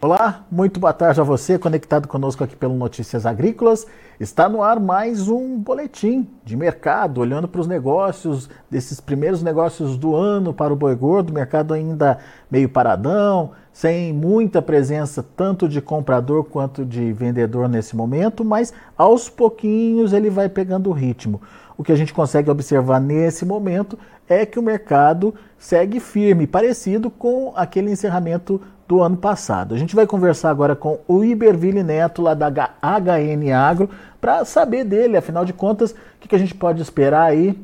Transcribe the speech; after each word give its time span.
Olá, 0.00 0.46
muito 0.48 0.78
boa 0.78 0.92
tarde 0.92 1.20
a 1.20 1.24
você, 1.24 1.58
conectado 1.58 2.06
conosco 2.06 2.44
aqui 2.44 2.54
pelo 2.54 2.76
Notícias 2.76 3.26
Agrícolas. 3.26 3.84
Está 4.20 4.48
no 4.48 4.62
ar 4.62 4.78
mais 4.78 5.26
um 5.26 5.58
boletim 5.58 6.24
de 6.44 6.56
mercado, 6.56 7.20
olhando 7.20 7.48
para 7.48 7.60
os 7.60 7.66
negócios, 7.66 8.48
desses 8.70 9.00
primeiros 9.00 9.42
negócios 9.42 9.96
do 9.96 10.14
ano 10.14 10.54
para 10.54 10.72
o 10.72 10.76
boi 10.76 10.94
gordo, 10.94 11.32
mercado 11.32 11.74
ainda 11.74 12.18
meio 12.48 12.68
paradão, 12.68 13.50
sem 13.72 14.12
muita 14.12 14.62
presença 14.62 15.20
tanto 15.20 15.68
de 15.68 15.82
comprador 15.82 16.44
quanto 16.44 16.84
de 16.84 17.12
vendedor 17.12 17.68
nesse 17.68 17.96
momento, 17.96 18.44
mas 18.44 18.72
aos 18.96 19.28
pouquinhos 19.28 20.12
ele 20.12 20.30
vai 20.30 20.48
pegando 20.48 20.90
o 20.90 20.92
ritmo. 20.92 21.42
O 21.76 21.82
que 21.82 21.90
a 21.90 21.96
gente 21.96 22.14
consegue 22.14 22.48
observar 22.48 23.00
nesse 23.00 23.44
momento 23.44 23.98
é 24.28 24.46
que 24.46 24.60
o 24.60 24.62
mercado 24.62 25.34
segue 25.58 25.98
firme, 25.98 26.46
parecido 26.46 27.10
com 27.10 27.52
aquele 27.56 27.90
encerramento 27.90 28.60
do 28.88 29.02
ano 29.02 29.18
passado. 29.18 29.74
A 29.74 29.78
gente 29.78 29.94
vai 29.94 30.06
conversar 30.06 30.48
agora 30.48 30.74
com 30.74 30.98
o 31.06 31.22
Iberville 31.22 31.82
Neto, 31.82 32.22
lá 32.22 32.32
da 32.32 32.48
HN 32.50 33.52
Agro, 33.54 33.90
para 34.18 34.46
saber 34.46 34.82
dele, 34.82 35.18
afinal 35.18 35.44
de 35.44 35.52
contas, 35.52 35.92
o 35.92 35.96
que, 36.18 36.34
a 36.34 36.38
gente 36.38 36.54
pode 36.54 36.80
esperar 36.80 37.24
aí, 37.24 37.56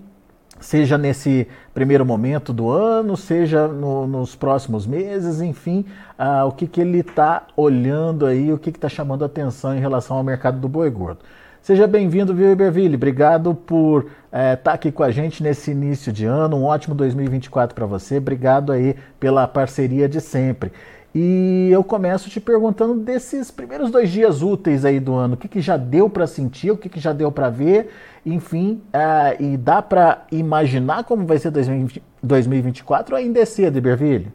seja 0.60 0.98
nesse 0.98 1.48
primeiro 1.72 2.04
momento 2.04 2.52
do 2.52 2.68
ano, 2.68 3.16
seja 3.16 3.66
no, 3.66 4.06
nos 4.06 4.36
próximos 4.36 4.86
meses, 4.86 5.40
enfim, 5.40 5.86
uh, 6.18 6.46
o 6.46 6.52
que, 6.52 6.66
que 6.66 6.80
ele 6.80 6.98
está 6.98 7.46
olhando 7.56 8.26
aí, 8.26 8.52
o 8.52 8.58
que 8.58 8.68
está 8.68 8.88
chamando 8.88 9.24
atenção 9.24 9.74
em 9.74 9.80
relação 9.80 10.18
ao 10.18 10.22
mercado 10.22 10.60
do 10.60 10.68
boi 10.68 10.90
gordo. 10.90 11.20
Seja 11.62 11.86
bem-vindo, 11.86 12.34
viu, 12.34 12.52
Iberville? 12.52 12.94
Obrigado 12.94 13.54
por 13.54 14.02
estar 14.02 14.38
é, 14.38 14.54
tá 14.54 14.74
aqui 14.74 14.92
com 14.92 15.02
a 15.02 15.10
gente 15.10 15.42
nesse 15.42 15.70
início 15.70 16.12
de 16.12 16.26
ano. 16.26 16.58
Um 16.58 16.64
ótimo 16.64 16.94
2024 16.94 17.74
para 17.74 17.86
você. 17.86 18.18
Obrigado 18.18 18.70
aí 18.70 18.94
pela 19.18 19.48
parceria 19.48 20.06
de 20.06 20.20
sempre. 20.20 20.70
E 21.14 21.68
eu 21.70 21.84
começo 21.84 22.28
te 22.28 22.40
perguntando 22.40 22.96
desses 22.96 23.48
primeiros 23.48 23.88
dois 23.88 24.10
dias 24.10 24.42
úteis 24.42 24.84
aí 24.84 24.98
do 24.98 25.14
ano, 25.14 25.34
o 25.34 25.36
que, 25.36 25.46
que 25.46 25.60
já 25.60 25.76
deu 25.76 26.10
para 26.10 26.26
sentir, 26.26 26.72
o 26.72 26.76
que, 26.76 26.88
que 26.88 26.98
já 26.98 27.12
deu 27.12 27.30
para 27.30 27.48
ver, 27.48 27.88
enfim, 28.26 28.82
uh, 28.92 29.40
e 29.40 29.56
dá 29.56 29.80
para 29.80 30.26
imaginar 30.32 31.04
como 31.04 31.24
vai 31.24 31.38
ser 31.38 31.52
2020, 31.52 32.02
2024 32.20 33.14
ou 33.14 33.20
ainda 33.20 33.38
é 33.38 33.44
cedo, 33.44 33.78
Iberville? 33.78 34.26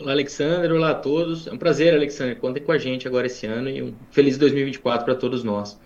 Olá, 0.00 0.12
Alexandre, 0.12 0.72
olá 0.72 0.90
a 0.92 0.94
todos. 0.94 1.46
É 1.46 1.52
um 1.52 1.58
prazer, 1.58 1.92
Alexandre, 1.92 2.36
contem 2.36 2.62
com 2.62 2.72
a 2.72 2.78
gente 2.78 3.06
agora 3.06 3.26
esse 3.26 3.46
ano 3.46 3.68
e 3.68 3.82
um 3.82 3.92
feliz 4.10 4.38
2024 4.38 5.04
para 5.04 5.14
todos 5.14 5.44
nós. 5.44 5.78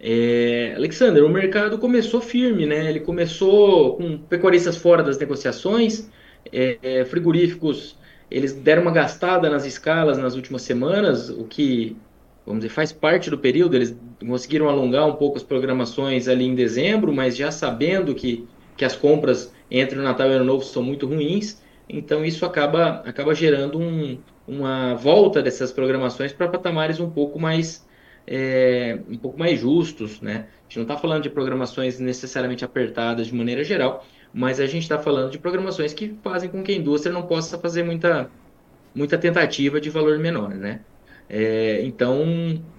É, 0.00 0.72
Alexandre, 0.76 1.20
o 1.22 1.28
mercado 1.28 1.76
começou 1.78 2.22
firme, 2.22 2.64
né? 2.64 2.88
Ele 2.88 3.00
começou 3.00 3.96
com 3.96 4.16
pecuaristas 4.16 4.78
fora 4.78 5.02
das 5.02 5.18
negociações, 5.18 6.10
é, 6.50 6.78
é 6.82 7.04
frigoríficos 7.04 7.96
eles 8.30 8.52
deram 8.52 8.82
uma 8.82 8.90
gastada 8.90 9.48
nas 9.48 9.64
escalas 9.64 10.18
nas 10.18 10.34
últimas 10.34 10.62
semanas, 10.62 11.30
o 11.30 11.44
que, 11.44 11.96
vamos 12.44 12.60
dizer, 12.62 12.74
faz 12.74 12.92
parte 12.92 13.30
do 13.30 13.38
período. 13.38 13.76
Eles 13.76 13.96
conseguiram 14.20 14.68
alongar 14.68 15.06
um 15.06 15.14
pouco 15.14 15.36
as 15.36 15.42
programações 15.42 16.28
ali 16.28 16.44
em 16.44 16.54
dezembro, 16.54 17.12
mas 17.12 17.36
já 17.36 17.50
sabendo 17.50 18.14
que, 18.14 18.46
que 18.76 18.84
as 18.84 18.96
compras 18.96 19.52
entre 19.70 19.98
o 19.98 20.02
Natal 20.02 20.28
e 20.28 20.30
o 20.30 20.36
Ano 20.36 20.44
Novo 20.44 20.64
são 20.64 20.82
muito 20.82 21.06
ruins. 21.06 21.62
Então, 21.88 22.24
isso 22.24 22.44
acaba, 22.44 23.02
acaba 23.06 23.34
gerando 23.34 23.78
um, 23.78 24.18
uma 24.46 24.94
volta 24.94 25.42
dessas 25.42 25.70
programações 25.70 26.32
para 26.32 26.48
patamares 26.48 26.98
um 26.98 27.10
pouco 27.10 27.38
mais 27.38 27.86
é, 28.26 28.98
um 29.08 29.16
pouco 29.16 29.38
mais 29.38 29.60
justos, 29.60 30.20
né? 30.20 30.48
A 30.58 30.62
gente 30.64 30.76
não 30.76 30.82
está 30.82 30.96
falando 30.96 31.22
de 31.22 31.30
programações 31.30 32.00
necessariamente 32.00 32.64
apertadas 32.64 33.28
de 33.28 33.34
maneira 33.34 33.62
geral, 33.62 34.04
mas 34.36 34.60
a 34.60 34.66
gente 34.66 34.82
está 34.82 34.98
falando 34.98 35.30
de 35.30 35.38
programações 35.38 35.94
que 35.94 36.14
fazem 36.22 36.50
com 36.50 36.62
que 36.62 36.70
a 36.70 36.74
indústria 36.74 37.10
não 37.10 37.22
possa 37.22 37.56
fazer 37.56 37.82
muita, 37.82 38.30
muita 38.94 39.16
tentativa 39.16 39.80
de 39.80 39.88
valor 39.88 40.18
menor, 40.18 40.50
né? 40.50 40.80
É, 41.26 41.80
então, 41.82 42.22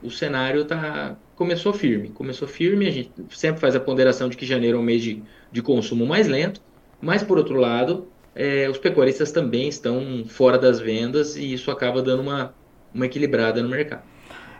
o 0.04 0.12
cenário 0.12 0.66
tá, 0.66 1.16
começou 1.36 1.74
firme. 1.74 2.09
Começou 2.09 2.48
firme, 2.48 2.86
a 2.88 2.92
gente 2.92 3.12
sempre 3.31 3.59
faz 3.59 3.76
a 3.76 3.80
ponderação 3.80 4.30
de 4.30 4.38
que 4.38 4.46
janeiro 4.46 4.78
é 4.78 4.80
um 4.80 4.84
mês 4.84 5.02
de, 5.02 5.24
de 5.52 5.64
consumo 5.64 6.06
mais 6.06 6.28
lento, 6.28 6.62
mas, 7.02 7.24
por 7.24 7.40
outro 7.40 7.56
lado, 7.56 8.08
é, 8.36 8.70
os 8.70 8.78
pecuaristas 8.78 9.31
também 9.31 9.68
estão 9.68 10.26
fora 10.28 10.60
das 10.60 10.80
vendas 10.80 11.36
e 11.36 11.54
isso 11.54 11.72
acaba 11.72 12.04
dando 12.04 12.22
uma, 12.22 12.54
uma 12.94 13.08
equilibrada 13.08 13.64
no 13.64 13.70
mercado. 13.70 14.04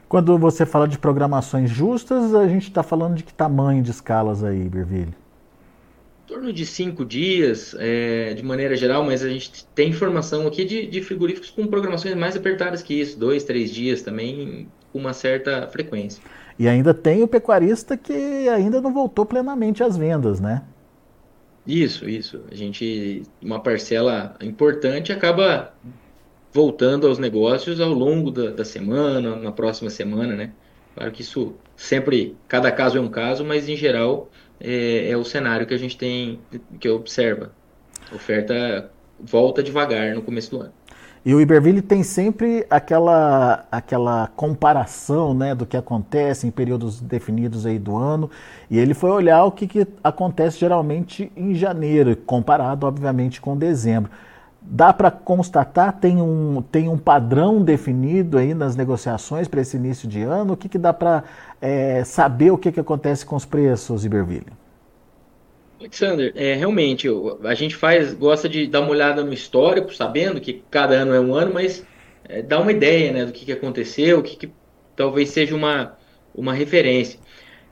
Quando 0.09 0.35
você 0.39 0.66
fala 0.66 0.88
de 0.88 0.97
programações 0.97 1.69
justas, 1.69 2.33
a 2.33 2.47
gente 2.47 2.63
está 2.63 2.81
falando 2.81 3.13
de 3.13 3.23
que 3.23 3.31
tamanho 3.31 3.83
de 3.83 3.91
escalas 3.91 4.44
aí, 4.44 4.67
Bervilho? 4.67 5.26
Torno 6.27 6.51
de 6.51 6.65
cinco 6.65 7.05
dias, 7.05 7.73
é, 7.79 8.33
de 8.33 8.43
maneira 8.43 8.75
geral, 8.75 9.03
mas 9.03 9.23
a 9.23 9.29
gente 9.29 9.65
tem 9.73 9.89
informação 9.89 10.45
aqui 10.45 10.65
de, 10.65 10.85
de, 10.85 11.01
frigoríficos 11.01 11.49
com 11.49 11.65
programações 11.65 12.13
mais 12.15 12.35
apertadas 12.35 12.83
que 12.83 12.93
isso, 12.93 13.17
dois, 13.17 13.45
três 13.45 13.71
dias 13.71 14.01
também, 14.01 14.67
com 14.91 14.99
uma 14.99 15.13
certa 15.13 15.65
frequência. 15.67 16.21
E 16.59 16.67
ainda 16.67 16.93
tem 16.93 17.23
o 17.23 17.27
pecuarista 17.27 17.95
que 17.95 18.49
ainda 18.49 18.81
não 18.81 18.93
voltou 18.93 19.25
plenamente 19.25 19.81
às 19.81 19.95
vendas, 19.95 20.41
né? 20.41 20.63
Isso, 21.65 22.09
isso. 22.09 22.41
A 22.51 22.55
gente, 22.55 23.23
uma 23.41 23.59
parcela 23.59 24.35
importante 24.41 25.13
acaba 25.13 25.73
voltando 26.51 27.07
aos 27.07 27.19
negócios 27.19 27.79
ao 27.79 27.94
longo 27.94 28.31
da, 28.31 28.49
da 28.49 28.65
semana, 28.65 29.35
na 29.35 29.51
próxima 29.51 29.89
semana, 29.89 30.35
né? 30.35 30.51
Claro 30.95 31.11
que 31.11 31.21
isso 31.21 31.53
sempre, 31.75 32.35
cada 32.47 32.71
caso 32.71 32.97
é 32.97 33.01
um 33.01 33.09
caso, 33.09 33.45
mas 33.45 33.69
em 33.69 33.75
geral 33.75 34.29
é, 34.59 35.09
é 35.09 35.18
o 35.18 35.23
cenário 35.23 35.66
que 35.66 35.73
a 35.73 35.78
gente 35.78 35.97
tem, 35.97 36.40
que 36.79 36.90
observa. 36.90 37.51
Oferta 38.13 38.90
volta 39.19 39.63
devagar 39.63 40.13
no 40.16 40.22
começo 40.22 40.51
do 40.51 40.62
ano. 40.62 40.73
E 41.25 41.34
o 41.34 41.41
Iberville 41.41 41.81
tem 41.81 42.03
sempre 42.03 42.66
aquela, 42.69 43.66
aquela 43.69 44.28
comparação 44.28 45.34
né, 45.34 45.53
do 45.53 45.66
que 45.66 45.75
acontece 45.75 46.47
em 46.47 46.51
períodos 46.51 47.01
definidos 47.01 47.66
aí 47.66 47.78
do 47.78 47.97
ano. 47.97 48.31
E 48.69 48.79
ele 48.79 48.94
foi 48.94 49.09
olhar 49.09 49.44
o 49.44 49.51
que, 49.51 49.68
que 49.68 49.85
acontece 50.01 50.57
geralmente 50.57 51.29
em 51.35 51.53
janeiro, 51.53 52.16
comparado, 52.16 52.88
obviamente, 52.88 53.41
com 53.41 53.57
dezembro. 53.57 54.09
Dá 54.69 54.91
para 54.91 55.09
constatar, 55.09 55.97
tem 55.97 56.22
um, 56.22 56.61
tem 56.61 56.89
um 56.89 56.97
padrão 56.97 57.63
definido 57.63 58.38
aí 58.38 58.53
nas 58.53 58.75
negociações 58.75 59.47
para 59.47 59.61
esse 59.61 59.78
início 59.78 60.09
de 60.09 60.22
ano? 60.22 60.53
O 60.53 60.57
que, 60.57 60.67
que 60.67 60.78
dá 60.78 60.91
para 60.91 61.23
é, 61.61 62.03
saber 62.03 62.51
o 62.51 62.57
que, 62.57 62.72
que 62.73 62.79
acontece 62.79 63.25
com 63.25 63.38
os 63.38 63.45
preços, 63.45 64.03
Iberville? 64.03 64.47
Alexander, 65.79 66.33
é, 66.35 66.53
realmente, 66.56 67.07
a 67.45 67.53
gente 67.53 67.77
faz, 67.77 68.13
gosta 68.13 68.50
de 68.50 68.67
dar 68.67 68.81
uma 68.81 68.89
olhada 68.89 69.23
no 69.23 69.31
histórico, 69.31 69.94
sabendo 69.94 70.41
que 70.41 70.61
cada 70.69 70.95
ano 70.95 71.13
é 71.13 71.19
um 71.19 71.33
ano, 71.33 71.53
mas 71.53 71.85
é, 72.27 72.41
dá 72.41 72.59
uma 72.59 72.72
ideia 72.72 73.13
né, 73.13 73.25
do 73.25 73.31
que, 73.31 73.45
que 73.45 73.51
aconteceu, 73.53 74.19
o 74.19 74.23
que, 74.23 74.35
que 74.35 74.51
talvez 74.97 75.29
seja 75.29 75.56
uma, 75.56 75.95
uma 76.35 76.53
referência. 76.53 77.19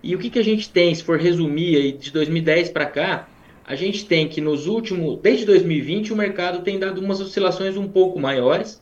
E 0.02 0.16
o 0.16 0.20
que, 0.20 0.30
que 0.30 0.40
a 0.40 0.44
gente 0.44 0.70
tem, 0.70 0.96
se 0.96 1.04
for 1.04 1.20
resumir 1.20 1.76
aí, 1.76 1.92
de 1.92 2.12
2010 2.12 2.70
para 2.70 2.86
cá, 2.86 3.28
a 3.66 3.76
gente 3.76 4.06
tem 4.06 4.28
que 4.28 4.40
nos 4.40 4.68
últimos, 4.68 5.20
desde 5.22 5.46
2020, 5.46 6.14
o 6.14 6.16
mercado 6.16 6.62
tem 6.62 6.78
dado 6.78 7.02
umas 7.02 7.20
oscilações 7.20 7.76
um 7.76 7.88
pouco 7.88 8.20
maiores, 8.20 8.82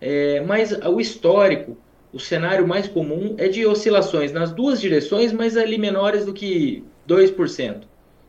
é, 0.00 0.40
mas 0.40 0.72
o 0.72 1.00
histórico 1.00 1.76
o 2.12 2.20
cenário 2.20 2.68
mais 2.68 2.86
comum 2.86 3.34
é 3.38 3.48
de 3.48 3.64
oscilações 3.66 4.32
nas 4.32 4.52
duas 4.52 4.80
direções, 4.80 5.32
mas 5.32 5.56
ali 5.56 5.78
menores 5.78 6.26
do 6.26 6.32
que 6.32 6.84
2%. 7.08 7.82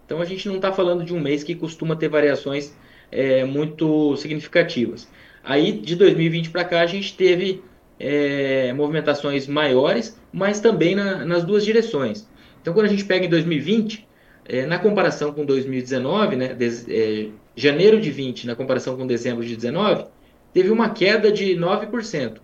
Então 0.05 0.21
a 0.21 0.25
gente 0.25 0.47
não 0.47 0.55
está 0.55 0.71
falando 0.71 1.03
de 1.03 1.13
um 1.13 1.19
mês 1.19 1.43
que 1.43 1.53
costuma 1.53 1.95
ter 1.95 2.07
variações 2.07 2.73
é, 3.11 3.43
muito 3.43 4.15
significativas. 4.15 5.09
Aí 5.43 5.73
de 5.73 5.95
2020 5.95 6.49
para 6.49 6.63
cá 6.63 6.81
a 6.81 6.85
gente 6.85 7.15
teve 7.15 7.61
é, 7.99 8.71
movimentações 8.73 9.47
maiores, 9.47 10.17
mas 10.31 10.61
também 10.61 10.95
na, 10.95 11.25
nas 11.25 11.43
duas 11.43 11.65
direções. 11.65 12.27
Então 12.61 12.73
quando 12.73 12.85
a 12.85 12.89
gente 12.89 13.03
pega 13.03 13.25
em 13.25 13.29
2020, 13.29 14.07
é, 14.45 14.65
na 14.65 14.79
comparação 14.79 15.33
com 15.33 15.45
2019, 15.45 16.35
né, 16.35 16.57
é, 16.89 17.29
janeiro 17.55 17.99
de 17.99 18.11
20 18.11 18.47
na 18.47 18.55
comparação 18.55 18.97
com 18.97 19.05
dezembro 19.07 19.45
de 19.45 19.55
19, 19.55 20.05
teve 20.53 20.69
uma 20.69 20.89
queda 20.89 21.31
de 21.31 21.55
9%. 21.55 22.37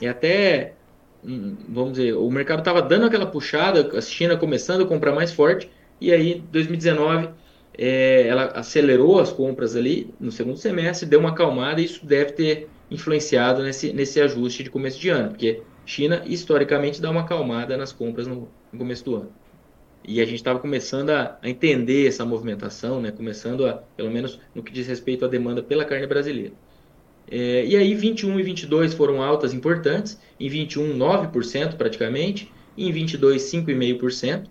E 0.00 0.06
até 0.06 0.74
vamos 1.68 1.92
dizer, 1.92 2.14
o 2.14 2.30
mercado 2.30 2.60
estava 2.60 2.80
dando 2.80 3.06
aquela 3.06 3.26
puxada, 3.26 3.96
a 3.96 4.00
China 4.00 4.36
começando 4.36 4.82
a 4.82 4.86
comprar 4.86 5.12
mais 5.12 5.32
forte, 5.32 5.68
e 6.00 6.12
aí 6.12 6.42
2019 6.52 7.30
é, 7.76 8.26
ela 8.28 8.44
acelerou 8.54 9.18
as 9.18 9.32
compras 9.32 9.74
ali 9.74 10.14
no 10.20 10.30
segundo 10.30 10.56
semestre, 10.56 11.08
deu 11.08 11.20
uma 11.20 11.30
acalmada, 11.30 11.80
e 11.80 11.84
isso 11.84 12.06
deve 12.06 12.32
ter 12.32 12.68
influenciado 12.90 13.62
nesse, 13.62 13.92
nesse 13.92 14.20
ajuste 14.20 14.62
de 14.62 14.70
começo 14.70 15.00
de 15.00 15.08
ano, 15.08 15.30
porque 15.30 15.62
China 15.84 16.22
historicamente 16.24 17.00
dá 17.00 17.10
uma 17.10 17.22
acalmada 17.22 17.76
nas 17.76 17.92
compras 17.92 18.26
no, 18.26 18.48
no 18.72 18.78
começo 18.78 19.04
do 19.04 19.16
ano. 19.16 19.30
E 20.06 20.20
a 20.20 20.24
gente 20.24 20.36
estava 20.36 20.60
começando 20.60 21.10
a, 21.10 21.36
a, 21.42 21.48
entender 21.48 22.06
essa 22.06 22.24
movimentação, 22.24 23.00
né? 23.00 23.10
começando 23.10 23.66
a, 23.66 23.82
pelo 23.96 24.10
menos 24.10 24.38
no 24.54 24.62
que 24.62 24.72
diz 24.72 24.86
respeito 24.86 25.24
à 25.24 25.28
demanda 25.28 25.62
pela 25.62 25.84
carne 25.84 26.06
brasileira. 26.06 26.52
É, 27.28 27.66
e 27.66 27.76
aí 27.76 27.92
21 27.92 28.38
e 28.38 28.42
22 28.44 28.94
foram 28.94 29.20
altas 29.20 29.52
importantes, 29.52 30.18
em 30.38 30.48
21 30.48 30.96
9% 30.96 31.74
praticamente, 31.74 32.52
e 32.76 32.88
em 32.88 32.92
22 32.92 33.42
5,5%. 33.42 34.44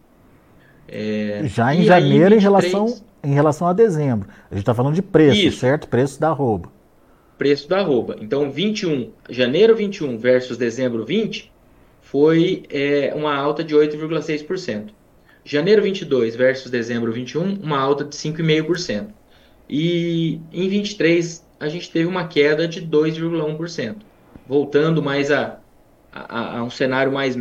É, 0.87 1.41
Já 1.45 1.73
em 1.73 1.83
janeiro 1.83 2.35
23... 2.35 2.37
em 2.37 2.41
relação 2.41 3.05
em 3.23 3.33
relação 3.33 3.67
a 3.67 3.73
dezembro. 3.73 4.29
A 4.51 4.53
gente 4.53 4.61
está 4.61 4.73
falando 4.73 4.93
de 4.93 5.01
preço, 5.01 5.39
Isso. 5.41 5.59
certo? 5.59 5.87
Preço 5.87 6.19
da 6.19 6.29
roubo. 6.29 6.71
preço 7.37 7.67
da 7.67 7.79
arroba. 7.79 8.15
Então, 8.21 8.51
21, 8.51 9.11
janeiro 9.29 9.75
21 9.75 10.17
versus 10.17 10.57
dezembro 10.57 11.03
20 11.03 11.51
foi 12.01 12.63
é, 12.69 13.11
uma 13.15 13.35
alta 13.35 13.63
de 13.63 13.75
8,6%. 13.75 14.91
Janeiro 15.47 15.83
22 15.83 16.35
versus 16.35 16.71
dezembro 16.71 17.13
21, 17.13 17.59
uma 17.61 17.79
alta 17.79 18.03
de 18.03 18.15
5,5%. 18.15 19.09
E 19.69 20.41
em 20.51 20.67
23 20.67 21.45
a 21.59 21.67
gente 21.69 21.91
teve 21.91 22.07
uma 22.07 22.27
queda 22.27 22.67
de 22.67 22.81
2,1%, 22.81 23.97
voltando 24.47 25.03
mais 25.03 25.31
a, 25.31 25.59
a, 26.11 26.57
a, 26.57 26.63
um 26.63 26.69
cenário 26.71 27.11
mais 27.11 27.35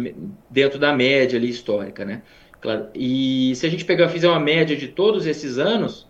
dentro 0.51 0.79
da 0.79 0.93
média 0.93 1.39
ali 1.39 1.49
histórica, 1.49 2.05
né? 2.05 2.23
Claro. 2.61 2.89
E 2.95 3.55
se 3.57 3.67
a 3.67 3.71
gente 3.71 3.87
pegar, 3.87 4.11
fizer 4.11 4.29
uma 4.29 4.41
média 4.41 4.77
de 4.77 4.89
todos 4.89 5.27
esses 5.27 5.59
anos, 5.59 6.07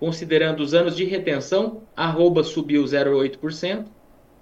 considerando 0.00 0.60
os 0.60 0.74
anos 0.74 0.96
de 0.96 1.04
retenção, 1.04 1.82
arroba 1.96 2.42
subiu 2.42 2.82
0,8% 2.82 3.86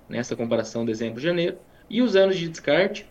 nessa 0.09 0.35
comparação 0.35 0.87
dezembro-janeiro, 0.87 1.59
e 1.89 2.01
os 2.01 2.17
anos 2.17 2.37
de 2.37 2.49
descarte, 2.49 3.07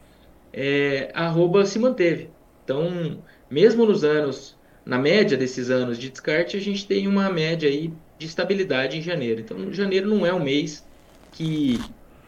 é, 0.52 1.12
arroba 1.14 1.64
se 1.66 1.78
manteve. 1.78 2.30
Então, 2.64 3.20
mesmo 3.54 3.86
nos 3.86 4.04
anos, 4.04 4.58
na 4.84 4.98
média 4.98 5.38
desses 5.38 5.70
anos 5.70 6.00
de 6.00 6.10
descarte, 6.10 6.58
a 6.58 6.60
gente 6.60 6.88
tem 6.88 7.08
uma 7.08 7.30
média 7.30 7.70
aí 7.70 7.94
de 8.18 8.26
estabilidade 8.26 8.98
em 8.98 9.02
janeiro. 9.02 9.42
Então, 9.42 9.72
janeiro 9.72 10.10
não 10.10 10.26
é 10.26 10.34
um 10.34 10.44
mês 10.44 10.84
que, 11.32 11.80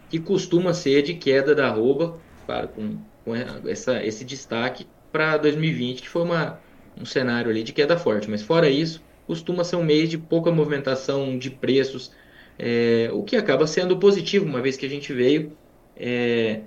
que 0.10 0.20
costuma 0.20 0.74
ser 0.74 1.02
de 1.02 1.16
queda 1.16 1.56
da 1.56 1.68
arroba, 1.68 2.20
claro, 2.46 2.68
com, 2.70 2.98
com 3.24 3.36
essa, 3.68 4.06
esse 4.06 4.24
destaque 4.24 4.86
para 5.12 5.38
2020, 5.38 6.04
que 6.04 6.10
foi 6.10 6.22
uma, 6.22 6.60
um 6.96 7.06
cenário 7.06 7.50
ali 7.50 7.64
de 7.64 7.74
queda 7.74 7.98
forte. 7.98 8.30
Mas 8.30 8.44
fora 8.44 8.70
isso, 8.70 9.02
costuma 9.26 9.64
ser 9.64 9.78
um 9.78 9.84
mês 9.84 10.10
de 10.10 10.18
pouca 10.18 10.52
movimentação 10.52 11.40
de 11.40 11.50
preços, 11.50 12.12
é, 12.60 13.10
o 13.12 13.24
que 13.24 13.36
acaba 13.36 13.66
sendo 13.66 13.98
positivo, 13.98 14.46
uma 14.46 14.62
vez 14.62 14.78
que 14.78 14.86
a 14.86 14.90
gente 14.90 15.12
veio 15.12 15.52
é, 15.98 16.62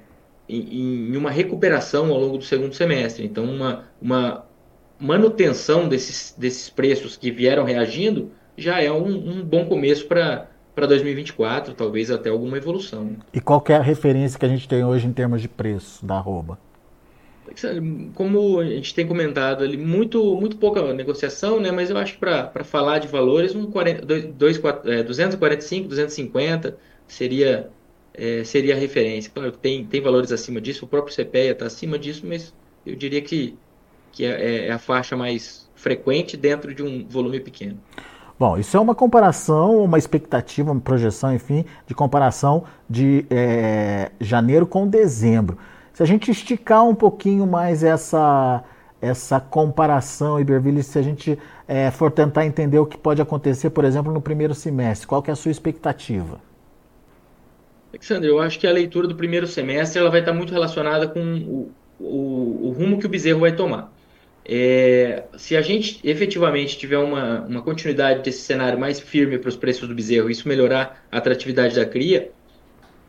em, 0.48 1.10
em, 1.10 1.16
uma 1.16 1.30
recuperação 1.30 2.10
ao 2.10 2.18
longo 2.18 2.38
do 2.38 2.44
segundo 2.44 2.74
semestre. 2.74 3.24
Então, 3.24 3.44
uma, 3.44 3.88
uma 4.00 4.47
manutenção 4.98 5.88
desses, 5.88 6.34
desses 6.36 6.68
preços 6.68 7.16
que 7.16 7.30
vieram 7.30 7.64
reagindo 7.64 8.30
já 8.56 8.80
é 8.82 8.90
um, 8.90 9.06
um 9.06 9.44
bom 9.44 9.66
começo 9.66 10.06
para 10.06 10.48
para 10.78 10.86
2024, 10.86 11.74
talvez 11.74 12.08
até 12.08 12.30
alguma 12.30 12.56
evolução. 12.56 13.16
E 13.34 13.40
qual 13.40 13.64
é 13.68 13.74
a 13.74 13.82
referência 13.82 14.38
que 14.38 14.46
a 14.46 14.48
gente 14.48 14.68
tem 14.68 14.84
hoje 14.84 15.08
em 15.08 15.12
termos 15.12 15.42
de 15.42 15.48
preço 15.48 16.06
da 16.06 16.14
arroba? 16.14 16.56
Como 18.14 18.60
a 18.60 18.64
gente 18.64 18.94
tem 18.94 19.04
comentado 19.04 19.64
ali, 19.64 19.76
muito, 19.76 20.36
muito 20.36 20.56
pouca 20.56 20.92
negociação, 20.94 21.58
né? 21.58 21.72
mas 21.72 21.90
eu 21.90 21.96
acho 21.96 22.14
que 22.14 22.20
para 22.20 22.62
falar 22.62 23.00
de 23.00 23.08
valores, 23.08 23.56
um 23.56 23.68
40, 23.68 24.06
2, 24.06 24.58
4, 24.58 24.92
é, 24.92 25.02
245, 25.02 25.88
250 25.88 26.78
seria, 27.08 27.70
é, 28.14 28.44
seria 28.44 28.76
a 28.76 28.78
referência. 28.78 29.32
Claro 29.34 29.50
que 29.50 29.58
tem, 29.58 29.84
tem 29.84 30.00
valores 30.00 30.30
acima 30.30 30.60
disso, 30.60 30.84
o 30.84 30.88
próprio 30.88 31.12
CPEA 31.12 31.52
está 31.52 31.66
acima 31.66 31.98
disso, 31.98 32.24
mas 32.24 32.54
eu 32.86 32.94
diria 32.94 33.20
que, 33.20 33.58
que 34.12 34.24
é, 34.24 34.66
é 34.66 34.72
a 34.72 34.78
faixa 34.78 35.16
mais 35.16 35.68
frequente 35.74 36.36
dentro 36.36 36.74
de 36.74 36.82
um 36.82 37.06
volume 37.06 37.40
pequeno. 37.40 37.78
Bom, 38.38 38.56
isso 38.56 38.76
é 38.76 38.80
uma 38.80 38.94
comparação, 38.94 39.82
uma 39.82 39.98
expectativa, 39.98 40.70
uma 40.70 40.80
projeção, 40.80 41.34
enfim, 41.34 41.64
de 41.86 41.94
comparação 41.94 42.64
de 42.88 43.26
é, 43.30 44.12
janeiro 44.20 44.64
com 44.64 44.86
dezembro. 44.86 45.58
Se 45.92 46.04
a 46.04 46.06
gente 46.06 46.30
esticar 46.30 46.84
um 46.84 46.94
pouquinho 46.94 47.44
mais 47.48 47.82
essa, 47.82 48.62
essa 49.00 49.40
comparação, 49.40 50.38
Iberville, 50.38 50.84
se 50.84 50.96
a 50.96 51.02
gente 51.02 51.36
é, 51.66 51.90
for 51.90 52.12
tentar 52.12 52.46
entender 52.46 52.78
o 52.78 52.86
que 52.86 52.96
pode 52.96 53.20
acontecer, 53.20 53.70
por 53.70 53.84
exemplo, 53.84 54.12
no 54.12 54.20
primeiro 54.20 54.54
semestre, 54.54 55.08
qual 55.08 55.20
que 55.20 55.30
é 55.30 55.32
a 55.32 55.36
sua 55.36 55.50
expectativa? 55.50 56.40
Alexandre, 57.92 58.28
eu 58.28 58.40
acho 58.40 58.60
que 58.60 58.66
a 58.68 58.72
leitura 58.72 59.08
do 59.08 59.16
primeiro 59.16 59.48
semestre 59.48 59.98
ela 59.98 60.10
vai 60.10 60.20
estar 60.20 60.32
muito 60.32 60.52
relacionada 60.52 61.08
com 61.08 61.20
o, 61.20 61.72
o, 61.98 62.68
o 62.68 62.70
rumo 62.70 63.00
que 63.00 63.06
o 63.06 63.08
bezerro 63.08 63.40
vai 63.40 63.50
tomar. 63.50 63.92
É, 64.50 65.24
se 65.36 65.54
a 65.54 65.60
gente 65.60 66.00
efetivamente 66.02 66.78
tiver 66.78 66.96
uma, 66.96 67.42
uma 67.42 67.60
continuidade 67.60 68.22
desse 68.22 68.40
cenário 68.40 68.78
mais 68.78 68.98
firme 68.98 69.38
para 69.38 69.50
os 69.50 69.56
preços 69.56 69.86
do 69.86 69.94
bezerro, 69.94 70.30
isso 70.30 70.48
melhorar 70.48 71.04
a 71.12 71.18
atratividade 71.18 71.76
da 71.76 71.84
cria, 71.84 72.32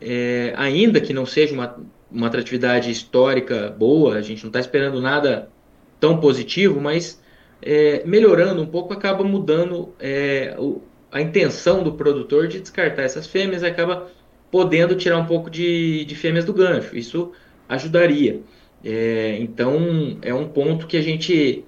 é, 0.02 0.52
ainda 0.54 1.00
que 1.00 1.14
não 1.14 1.24
seja 1.24 1.54
uma, 1.54 1.78
uma 2.12 2.26
atratividade 2.26 2.90
histórica 2.90 3.70
boa, 3.70 4.16
a 4.16 4.22
gente 4.22 4.42
não 4.42 4.48
está 4.48 4.60
esperando 4.60 5.00
nada 5.00 5.48
tão 5.98 6.20
positivo, 6.20 6.78
mas 6.78 7.22
é, 7.62 8.02
melhorando 8.04 8.60
um 8.60 8.66
pouco 8.66 8.92
acaba 8.92 9.24
mudando 9.24 9.94
é, 9.98 10.54
o, 10.58 10.82
a 11.10 11.22
intenção 11.22 11.82
do 11.82 11.94
produtor 11.94 12.48
de 12.48 12.60
descartar 12.60 13.02
essas 13.02 13.26
fêmeas, 13.26 13.62
acaba 13.62 14.10
podendo 14.50 14.94
tirar 14.94 15.16
um 15.16 15.26
pouco 15.26 15.48
de, 15.48 16.04
de 16.04 16.14
fêmeas 16.14 16.44
do 16.44 16.52
gancho. 16.52 16.94
Isso 16.96 17.32
ajudaria. 17.66 18.42
É, 18.84 19.36
então 19.40 20.18
é 20.22 20.32
um 20.32 20.48
ponto 20.48 20.86
que 20.86 20.96
a 20.96 21.02
gente 21.02 21.64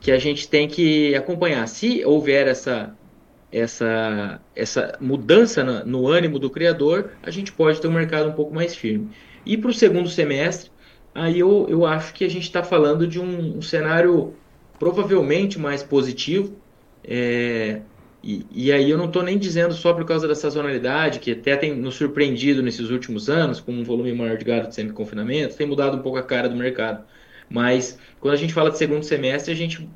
que 0.00 0.10
a 0.10 0.18
gente 0.18 0.48
tem 0.48 0.66
que 0.66 1.14
acompanhar. 1.14 1.66
Se 1.68 2.04
houver 2.04 2.48
essa 2.48 2.94
essa 3.52 4.40
essa 4.54 4.96
mudança 5.00 5.64
no, 5.64 5.84
no 5.84 6.08
ânimo 6.08 6.38
do 6.38 6.50
criador, 6.50 7.12
a 7.22 7.30
gente 7.30 7.52
pode 7.52 7.80
ter 7.80 7.88
um 7.88 7.92
mercado 7.92 8.28
um 8.28 8.32
pouco 8.32 8.54
mais 8.54 8.74
firme. 8.74 9.10
E 9.44 9.56
para 9.56 9.70
o 9.70 9.74
segundo 9.74 10.08
semestre, 10.08 10.70
aí 11.14 11.38
eu, 11.40 11.66
eu 11.68 11.86
acho 11.86 12.12
que 12.14 12.24
a 12.24 12.30
gente 12.30 12.44
está 12.44 12.62
falando 12.62 13.06
de 13.06 13.20
um, 13.20 13.58
um, 13.58 13.62
cenário 13.62 14.34
provavelmente 14.78 15.58
mais 15.58 15.82
positivo. 15.82 16.56
É, 17.02 17.80
e, 18.22 18.46
e, 18.50 18.72
aí 18.72 18.90
eu 18.90 18.98
não 18.98 19.06
estou 19.06 19.22
nem 19.22 19.38
dizendo 19.38 19.72
só 19.72 19.94
por 19.94 20.04
causa 20.04 20.28
da 20.28 20.34
sazonalidade, 20.34 21.20
que 21.20 21.32
até 21.32 21.56
tem 21.56 21.74
nos 21.74 21.94
surpreendido 21.94 22.62
nesses 22.62 22.90
últimos 22.90 23.30
anos, 23.30 23.60
com 23.60 23.72
um 23.72 23.82
volume 23.82 24.12
maior 24.12 24.36
de 24.36 24.44
gado 24.44 24.68
de 24.68 24.74
semi-confinamento, 24.74 25.56
tem 25.56 25.66
mudado 25.66 25.96
um 25.96 26.02
pouco 26.02 26.18
a 26.18 26.22
cara 26.22 26.48
do 26.48 26.54
mercado. 26.54 27.04
Mas 27.48 27.98
quando 28.20 28.34
a 28.34 28.36
gente 28.36 28.52
fala 28.52 28.70
de 28.70 28.76
segundo 28.76 29.02
semestre, 29.04 29.52
a 29.52 29.56
gente 29.56 29.88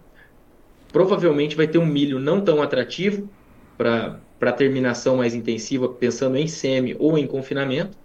provavelmente 0.91 1.55
vai 1.55 1.69
ter 1.69 1.79
um 1.79 1.87
milho 1.87 2.19
não 2.19 2.41
tão 2.41 2.63
atrativo 2.63 3.29
para 3.77 4.53
terminação 4.53 5.17
mais 5.17 5.35
intensiva, 5.35 5.89
pensando 5.89 6.37
em 6.37 6.47
semi 6.47 6.97
ou 6.99 7.19
em 7.19 7.27
confinamento. 7.27 7.97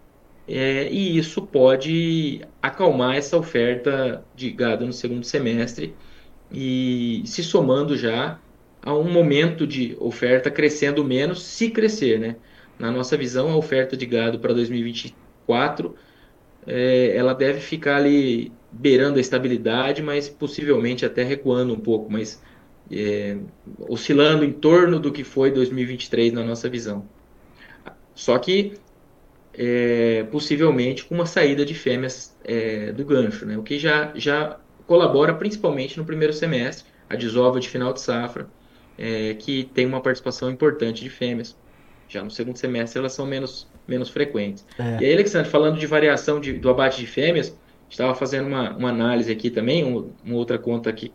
É, 0.48 0.92
e 0.92 1.18
isso 1.18 1.44
pode 1.44 2.42
acalmar 2.62 3.16
essa 3.16 3.38
oferta 3.38 4.25
de 4.36 4.50
gado 4.50 4.86
no 4.86 4.92
segundo 4.92 5.24
semestre 5.24 5.95
e 6.51 7.21
se 7.25 7.44
somando 7.44 7.95
já 7.95 8.39
a 8.81 8.94
um 8.94 9.12
momento 9.12 9.68
de 9.68 9.96
oferta 10.00 10.50
crescendo 10.50 11.04
menos, 11.04 11.44
se 11.44 11.70
crescer, 11.70 12.19
né? 12.19 12.36
Na 12.78 12.92
nossa 12.92 13.18
visão, 13.18 13.52
a 13.52 13.57
oferta 13.57 13.98
de 13.98 14.06
gado 14.06 14.40
para 14.40 14.54
2024 14.54 15.95
é, 16.66 17.16
ela 17.16 17.33
deve 17.33 17.59
ficar 17.59 17.98
ali 17.98 18.52
beirando 18.71 19.18
a 19.18 19.21
estabilidade, 19.21 20.02
mas 20.02 20.30
possivelmente 20.30 21.06
até 21.06 21.24
recuando 21.24 21.74
um 21.74 21.80
pouco, 21.80 22.12
mas 22.12 22.42
é, 22.92 23.38
oscilando 23.88 24.45
em 24.45 24.52
torno 24.52 25.00
do 25.00 25.12
que 25.12 25.24
foi 25.24 25.52
2023 25.52 26.31
na 26.33 26.44
nossa 26.44 26.69
visão. 26.69 27.07
Só 28.14 28.38
que 28.38 28.74
é, 29.54 30.26
possivelmente 30.31 31.06
com 31.06 31.16
uma 31.16 31.26
saída 31.26 31.66
de 31.66 31.74
fêmeas 31.74 32.38
do 32.95 33.06
gancho, 33.06 33.45
né? 33.45 33.57
o 33.57 33.64
que 33.64 33.78
já, 33.78 34.12
já 34.16 34.59
colabora 34.88 35.33
principalmente 35.36 35.98
no 35.98 36.06
primeiro 36.06 36.33
semestre, 36.33 36.86
a 37.09 37.16
desova 37.16 37.59
de 37.59 37.69
final 37.69 37.94
de 37.94 38.02
safra, 38.02 38.48
é, 38.99 39.33
que 39.33 39.63
tem 39.73 39.85
uma 39.85 40.01
participação 40.01 40.51
importante 40.51 41.01
de 41.01 41.09
fêmeas. 41.09 41.57
Já 42.09 42.21
no 42.21 42.29
segundo 42.29 42.57
semestre 42.57 42.99
elas 42.99 43.13
são 43.13 43.25
menos, 43.25 43.65
menos 43.87 44.09
frequentes. 44.09 44.65
É. 44.77 45.01
E 45.01 45.06
aí, 45.06 45.13
Alexandre, 45.13 45.49
falando 45.49 45.79
de 45.79 45.87
variação 45.87 46.39
de, 46.39 46.53
do 46.53 46.69
abate 46.69 46.99
de 46.99 47.07
fêmeas, 47.07 47.57
estava 47.89 48.13
fazendo 48.13 48.47
uma, 48.47 48.75
uma 48.75 48.89
análise 48.89 49.31
aqui 49.31 49.49
também, 49.49 49.85
um, 49.85 50.11
uma 50.23 50.35
outra 50.35 50.57
conta 50.57 50.89
aqui. 50.89 51.13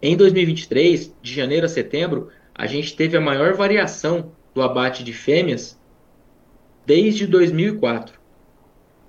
Em 0.00 0.16
2023, 0.16 1.14
de 1.20 1.34
janeiro 1.34 1.66
a 1.66 1.68
setembro, 1.68 2.28
a 2.54 2.66
gente 2.66 2.94
teve 2.94 3.16
a 3.16 3.20
maior 3.20 3.54
variação 3.54 4.32
do 4.54 4.62
abate 4.62 5.02
de 5.02 5.12
fêmeas 5.12 5.80
desde 6.86 7.26
2004. 7.26 8.20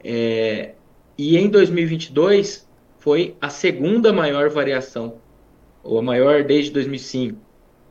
É, 0.03 0.73
e 1.17 1.37
em 1.37 1.49
2022 1.49 2.67
foi 2.97 3.35
a 3.39 3.49
segunda 3.49 4.11
maior 4.11 4.49
variação, 4.49 5.17
ou 5.85 5.99
a 5.99 6.01
maior 6.01 6.43
desde 6.43 6.71
2005. 6.71 7.37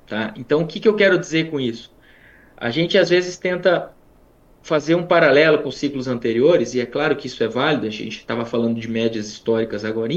Tá? 0.06 0.34
Então, 0.36 0.62
o 0.62 0.66
que, 0.66 0.80
que 0.80 0.88
eu 0.88 0.96
quero 0.96 1.18
dizer 1.18 1.50
com 1.50 1.58
isso? 1.58 1.90
A 2.56 2.70
gente 2.70 2.98
às 2.98 3.08
vezes 3.08 3.38
tenta 3.38 3.92
fazer 4.62 4.94
um 4.94 5.06
paralelo 5.06 5.58
com 5.58 5.70
ciclos 5.70 6.08
anteriores, 6.08 6.74
e 6.74 6.80
é 6.80 6.86
claro 6.86 7.16
que 7.16 7.26
isso 7.26 7.42
é 7.42 7.48
válido, 7.48 7.86
a 7.86 7.90
gente 7.90 8.18
estava 8.18 8.44
falando 8.44 8.80
de 8.80 8.88
médias 8.88 9.28
históricas 9.28 9.84
agora, 9.84 10.12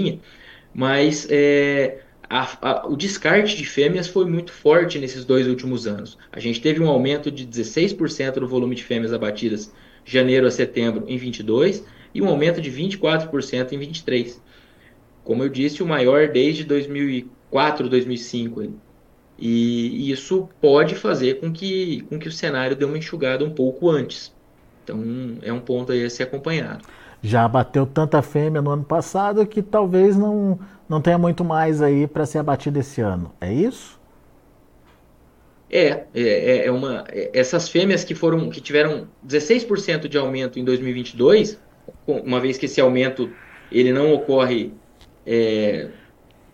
mas 0.74 1.28
é, 1.30 2.00
a, 2.30 2.58
a, 2.62 2.88
o 2.88 2.96
descarte 2.96 3.56
de 3.56 3.66
fêmeas 3.66 4.08
foi 4.08 4.26
muito 4.26 4.52
forte 4.52 5.00
nesses 5.00 5.26
dois 5.26 5.48
últimos 5.48 5.88
anos. 5.88 6.18
A 6.32 6.40
gente 6.40 6.62
teve 6.62 6.82
um 6.82 6.88
aumento 6.88 7.32
de 7.32 7.46
16% 7.46 8.38
no 8.38 8.48
volume 8.48 8.76
de 8.76 8.84
fêmeas 8.84 9.14
abatidas 9.14 9.74
janeiro 10.06 10.48
a 10.48 10.52
setembro 10.52 11.04
em 11.08 11.18
22 11.18 11.86
e 12.14 12.22
um 12.22 12.28
aumento 12.28 12.62
de 12.62 12.72
24% 12.72 13.74
em 13.74 13.78
23. 13.78 14.42
Como 15.24 15.44
eu 15.44 15.50
disse, 15.50 15.84
o 15.84 15.86
maior 15.86 16.30
desde 16.30 16.64
2004, 16.64 17.37
2005. 17.51 18.74
E, 19.39 20.12
isso 20.12 20.50
pode 20.60 20.96
fazer 20.96 21.39
com 21.39 21.51
que, 21.51 22.01
com 22.10 22.18
que 22.18 22.27
o 22.27 22.32
cenário 22.32 22.75
dê 22.75 22.86
uma 22.86 22.98
enxugada 22.98 23.46
um 23.46 23.51
pouco 23.51 23.89
antes. 23.89 24.34
Então 24.84 25.04
é 25.42 25.51
um 25.51 25.60
ponto 25.60 25.92
aí 25.92 26.04
a 26.04 26.10
ser 26.10 26.24
acompanhado. 26.24 26.86
Já 27.22 27.48
bateu 27.48 27.86
tanta 27.86 28.22
fêmea 28.22 28.62
no 28.62 28.72
ano 28.72 28.84
passado 28.84 29.46
que 29.46 29.62
talvez 29.62 30.16
não, 30.16 30.60
não 30.88 31.01
tenha 31.01 31.18
muito 31.18 31.44
mais 31.44 31.82
aí 31.82 32.08
para 32.08 32.25
ser 32.25 32.39
abatido 32.39 32.80
esse 32.80 33.01
ano. 33.01 33.34
É 33.42 33.51
isso? 33.51 34.00
É, 35.70 35.86
é, 35.86 36.06
é, 36.16 36.66
é 36.68 36.72
uma. 36.72 37.04
É, 37.10 37.32
essas 37.34 37.68
fêmeas 37.68 38.04
que 38.04 38.16
foram, 38.16 38.50
que 38.50 38.62
tiveram 38.62 39.08
16% 39.27 40.08
de 40.08 40.18
aumento 40.18 40.58
em 40.58 40.63
2022, 40.63 41.60
uma 42.08 42.39
vez 42.39 42.58
que 42.58 42.66
esse 42.66 42.80
aumento 42.80 43.30
ele 43.72 43.92
não 43.92 44.13
ocorre 44.13 44.72
é, 45.25 45.89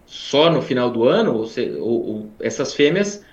só 0.05 0.50
no 0.50 0.62
final 0.62 0.89
do 0.89 1.07
ano, 1.07 1.36
ou, 1.36 1.45
se, 1.48 1.72
ou, 1.79 2.07
ou, 2.07 2.29
essas 2.39 2.74
fêmeas, 2.74 3.24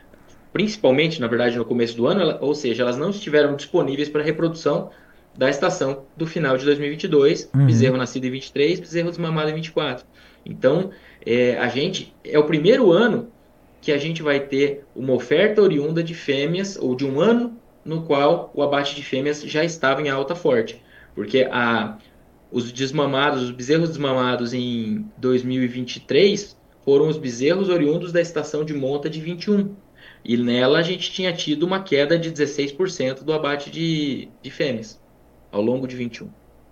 principalmente, 0.52 1.20
na 1.20 1.26
verdade, 1.26 1.56
no 1.56 1.64
começo 1.64 1.96
do 1.96 2.06
ano, 2.06 2.20
ela, 2.20 2.38
ou 2.40 2.54
seja, 2.54 2.82
elas 2.82 2.96
não 2.96 3.10
estiveram 3.10 3.54
disponíveis 3.56 4.08
para 4.08 4.22
reprodução 4.22 4.90
da 5.36 5.48
estação 5.48 6.04
do 6.16 6.26
final 6.26 6.56
de 6.56 6.64
2022, 6.64 7.50
uhum. 7.54 7.66
bezerro 7.66 7.96
nascido 7.96 8.24
em 8.24 8.30
23, 8.30 8.80
bezerro 8.80 9.10
desmamado 9.10 9.50
em 9.50 9.54
24. 9.54 10.04
Então, 10.44 10.90
é, 11.24 11.58
a 11.58 11.68
gente 11.68 12.14
é 12.24 12.38
o 12.38 12.44
primeiro 12.44 12.90
ano 12.90 13.30
que 13.80 13.92
a 13.92 13.98
gente 13.98 14.22
vai 14.22 14.40
ter 14.40 14.84
uma 14.94 15.14
oferta 15.14 15.62
oriunda 15.62 16.02
de 16.02 16.14
fêmeas, 16.14 16.76
ou 16.76 16.94
de 16.94 17.04
um 17.04 17.20
ano 17.20 17.56
no 17.84 18.02
qual 18.02 18.50
o 18.54 18.62
abate 18.62 18.94
de 18.94 19.02
fêmeas 19.02 19.42
já 19.42 19.64
estava 19.64 20.02
em 20.02 20.08
alta 20.08 20.34
forte. 20.34 20.82
Porque 21.14 21.48
a, 21.50 21.96
os 22.50 22.72
desmamados, 22.72 23.42
os 23.42 23.50
bezerros 23.50 23.88
desmamados 23.88 24.52
em 24.52 25.06
2023 25.16 26.56
foram 26.90 27.06
os 27.06 27.16
bezerros 27.16 27.68
oriundos 27.68 28.10
da 28.10 28.20
estação 28.20 28.64
de 28.64 28.74
monta 28.74 29.08
de 29.08 29.20
21. 29.20 29.76
E 30.24 30.36
nela 30.36 30.80
a 30.80 30.82
gente 30.82 31.12
tinha 31.12 31.32
tido 31.32 31.62
uma 31.62 31.84
queda 31.84 32.18
de 32.18 32.32
16% 32.32 33.22
do 33.22 33.32
abate 33.32 33.70
de, 33.70 34.28
de 34.42 34.50
fêmeas 34.50 35.00
ao 35.52 35.62
longo 35.62 35.86
de 35.86 35.94
21. 35.94 36.28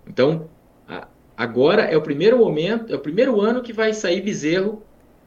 Então, 0.08 0.48
a, 0.88 1.06
agora 1.36 1.82
é 1.82 1.96
o 1.96 2.02
primeiro 2.02 2.36
momento, 2.36 2.92
é 2.92 2.96
o 2.96 2.98
primeiro 2.98 3.40
ano 3.40 3.62
que 3.62 3.72
vai 3.72 3.94
sair 3.94 4.20
bezerro 4.20 4.82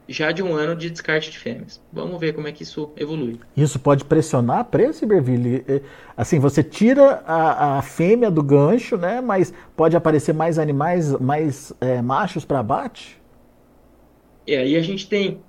já 0.10 0.34
de 0.34 0.44
um 0.44 0.54
ano 0.54 0.76
de 0.76 0.90
descarte 0.90 1.32
de 1.32 1.40
fêmeas. 1.40 1.82
Vamos 1.94 2.20
ver 2.20 2.34
como 2.34 2.50
é 2.50 2.52
que 2.52 2.64
isso 2.64 2.92
evolui. 2.98 3.40
Isso 3.56 3.80
pode 3.80 4.04
pressionar 4.04 4.66
preço, 4.66 5.06
Iberville? 5.06 5.64
Assim, 6.18 6.38
você 6.38 6.62
tira 6.62 7.24
a, 7.26 7.78
a, 7.78 7.82
fêmea 7.82 8.30
do 8.30 8.44
gancho, 8.44 8.98
né? 8.98 9.22
Mas 9.22 9.54
pode 9.74 9.96
aparecer 9.96 10.34
mais 10.34 10.60
animais, 10.60 11.18
mais 11.18 11.72
é, 11.80 12.02
machos 12.02 12.44
para 12.44 12.60
abate? 12.60 13.21
É, 14.48 14.58
aí 14.58 14.76
a 14.76 14.82
gente 14.82 15.08
tem. 15.08 15.42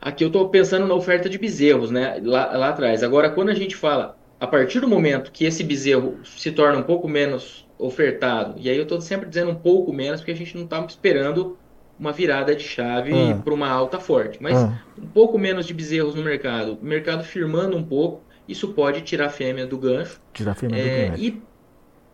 Aqui 0.00 0.24
eu 0.24 0.28
estou 0.28 0.48
pensando 0.48 0.86
na 0.86 0.94
oferta 0.94 1.28
de 1.28 1.38
bezerros, 1.38 1.90
né? 1.90 2.20
Lá, 2.22 2.56
lá 2.56 2.68
atrás. 2.70 3.02
Agora, 3.02 3.30
quando 3.30 3.50
a 3.50 3.54
gente 3.54 3.76
fala, 3.76 4.18
a 4.40 4.46
partir 4.46 4.80
do 4.80 4.88
momento 4.88 5.30
que 5.30 5.44
esse 5.44 5.62
bezerro 5.62 6.18
se 6.24 6.50
torna 6.50 6.78
um 6.78 6.82
pouco 6.82 7.08
menos 7.08 7.68
ofertado, 7.78 8.54
e 8.58 8.68
aí 8.68 8.76
eu 8.76 8.82
estou 8.82 9.00
sempre 9.00 9.28
dizendo 9.28 9.50
um 9.50 9.54
pouco 9.54 9.92
menos, 9.92 10.20
porque 10.20 10.32
a 10.32 10.36
gente 10.36 10.56
não 10.56 10.64
está 10.64 10.84
esperando 10.84 11.56
uma 11.98 12.12
virada 12.12 12.54
de 12.54 12.64
chave 12.64 13.12
ah. 13.14 13.40
para 13.42 13.54
uma 13.54 13.68
alta 13.68 14.00
forte. 14.00 14.42
Mas 14.42 14.56
ah. 14.56 14.82
um 15.00 15.06
pouco 15.06 15.38
menos 15.38 15.66
de 15.66 15.72
bezerros 15.72 16.16
no 16.16 16.22
mercado, 16.22 16.78
o 16.80 16.84
mercado 16.84 17.22
firmando 17.22 17.76
um 17.76 17.84
pouco, 17.84 18.22
isso 18.48 18.72
pode 18.72 19.02
tirar 19.02 19.26
a 19.26 19.30
fêmea 19.30 19.66
do 19.66 19.78
gancho. 19.78 20.20
Tirar 20.32 20.52
a 20.52 20.54
fêmea 20.54 20.76
é, 20.76 21.04
do 21.04 21.10
gancho. 21.10 21.22
E, 21.22 21.42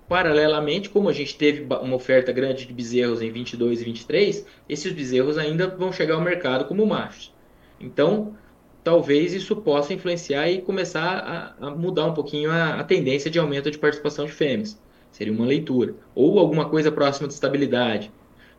paralelamente, 0.09 0.89
como 0.89 1.09
a 1.09 1.13
gente 1.13 1.37
teve 1.37 1.63
uma 1.63 1.95
oferta 1.95 2.33
grande 2.33 2.67
de 2.67 2.73
bezerros 2.73 3.21
em 3.21 3.31
22 3.31 3.83
e 3.83 3.85
23, 3.85 4.47
esses 4.69 4.93
bezerros 4.93 5.37
ainda 5.37 5.69
vão 5.69 5.93
chegar 5.93 6.15
ao 6.15 6.21
mercado 6.23 6.65
como 6.65 6.87
machos. 6.87 7.33
Então, 7.79 8.35
talvez 8.83 9.35
isso 9.35 9.55
possa 9.57 9.93
influenciar 9.93 10.51
e 10.51 10.63
começar 10.63 11.55
a, 11.61 11.67
a 11.67 11.71
mudar 11.71 12.07
um 12.07 12.15
pouquinho 12.15 12.51
a, 12.51 12.81
a 12.81 12.85
tendência 12.85 13.31
de 13.31 13.39
aumento 13.39 13.71
de 13.71 13.79
participação 13.79 14.25
de 14.25 14.33
fêmeas. 14.33 14.81
Seria 15.13 15.33
uma 15.33 15.45
leitura. 15.45 15.95
Ou 16.15 16.39
alguma 16.39 16.69
coisa 16.69 16.91
próxima 16.91 17.29
de 17.29 17.35
estabilidade. 17.35 18.11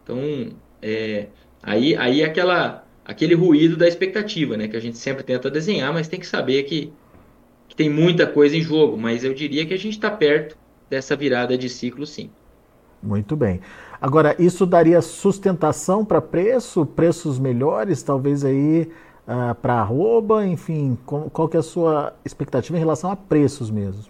Então, 0.04 0.52
é, 0.82 1.28
aí, 1.64 1.96
aí 1.96 2.22
é 2.22 2.26
aquela, 2.26 2.88
aquele 3.04 3.34
ruído 3.34 3.76
da 3.76 3.88
expectativa, 3.88 4.56
né? 4.56 4.68
Que 4.68 4.78
a 4.78 4.80
gente 4.80 4.98
sempre 4.98 5.24
tenta 5.24 5.50
desenhar, 5.50 5.92
mas 5.92 6.08
tem 6.08 6.20
que 6.20 6.28
saber 6.28 6.64
que, 6.64 6.94
que 7.68 7.76
tem 7.76 7.90
muita 7.90 8.28
coisa 8.28 8.56
em 8.56 8.62
jogo. 8.62 8.98
Mas 8.98 9.24
eu 9.24 9.34
diria 9.34 9.66
que 9.66 9.74
a 9.74 9.78
gente 9.78 9.94
está 9.94 10.12
perto 10.12 10.56
dessa 10.90 11.16
virada 11.16 11.58
de 11.58 11.70
ciclo, 11.70 12.06
sim. 12.06 12.30
Muito 13.02 13.36
bem. 13.36 13.62
Agora, 14.02 14.36
isso 14.40 14.66
daria 14.66 15.02
sustentação 15.02 16.04
para 16.04 16.22
preço, 16.22 16.86
preços 16.86 17.40
melhores, 17.40 18.04
talvez 18.04 18.44
aí 18.44 18.84
uh, 18.84 18.92
ah, 19.28 19.56
para 19.56 19.76
arroba, 19.76 20.46
enfim, 20.46 20.98
qual, 21.06 21.30
qual 21.30 21.48
que 21.48 21.56
é 21.56 21.60
a 21.60 21.64
sua 21.64 22.14
expectativa 22.26 22.78
em 22.78 22.80
relação 22.80 23.12
a 23.12 23.16
preços 23.16 23.70
mesmo? 23.70 24.04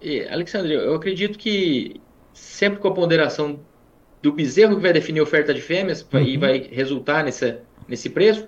E, 0.00 0.26
Alexandre, 0.28 0.74
eu 0.74 0.94
acredito 0.94 1.38
que 1.38 2.00
sempre 2.32 2.78
com 2.80 2.88
a 2.88 2.94
ponderação 2.94 3.58
do 4.22 4.32
bezerro 4.32 4.76
que 4.76 4.82
vai 4.82 4.92
definir 4.92 5.20
oferta 5.20 5.54
de 5.54 5.60
fêmeas 5.60 6.06
uhum. 6.12 6.20
e 6.20 6.36
vai 6.36 6.58
resultar 6.70 7.24
nessa, 7.24 7.60
nesse 7.88 8.10
preço. 8.10 8.46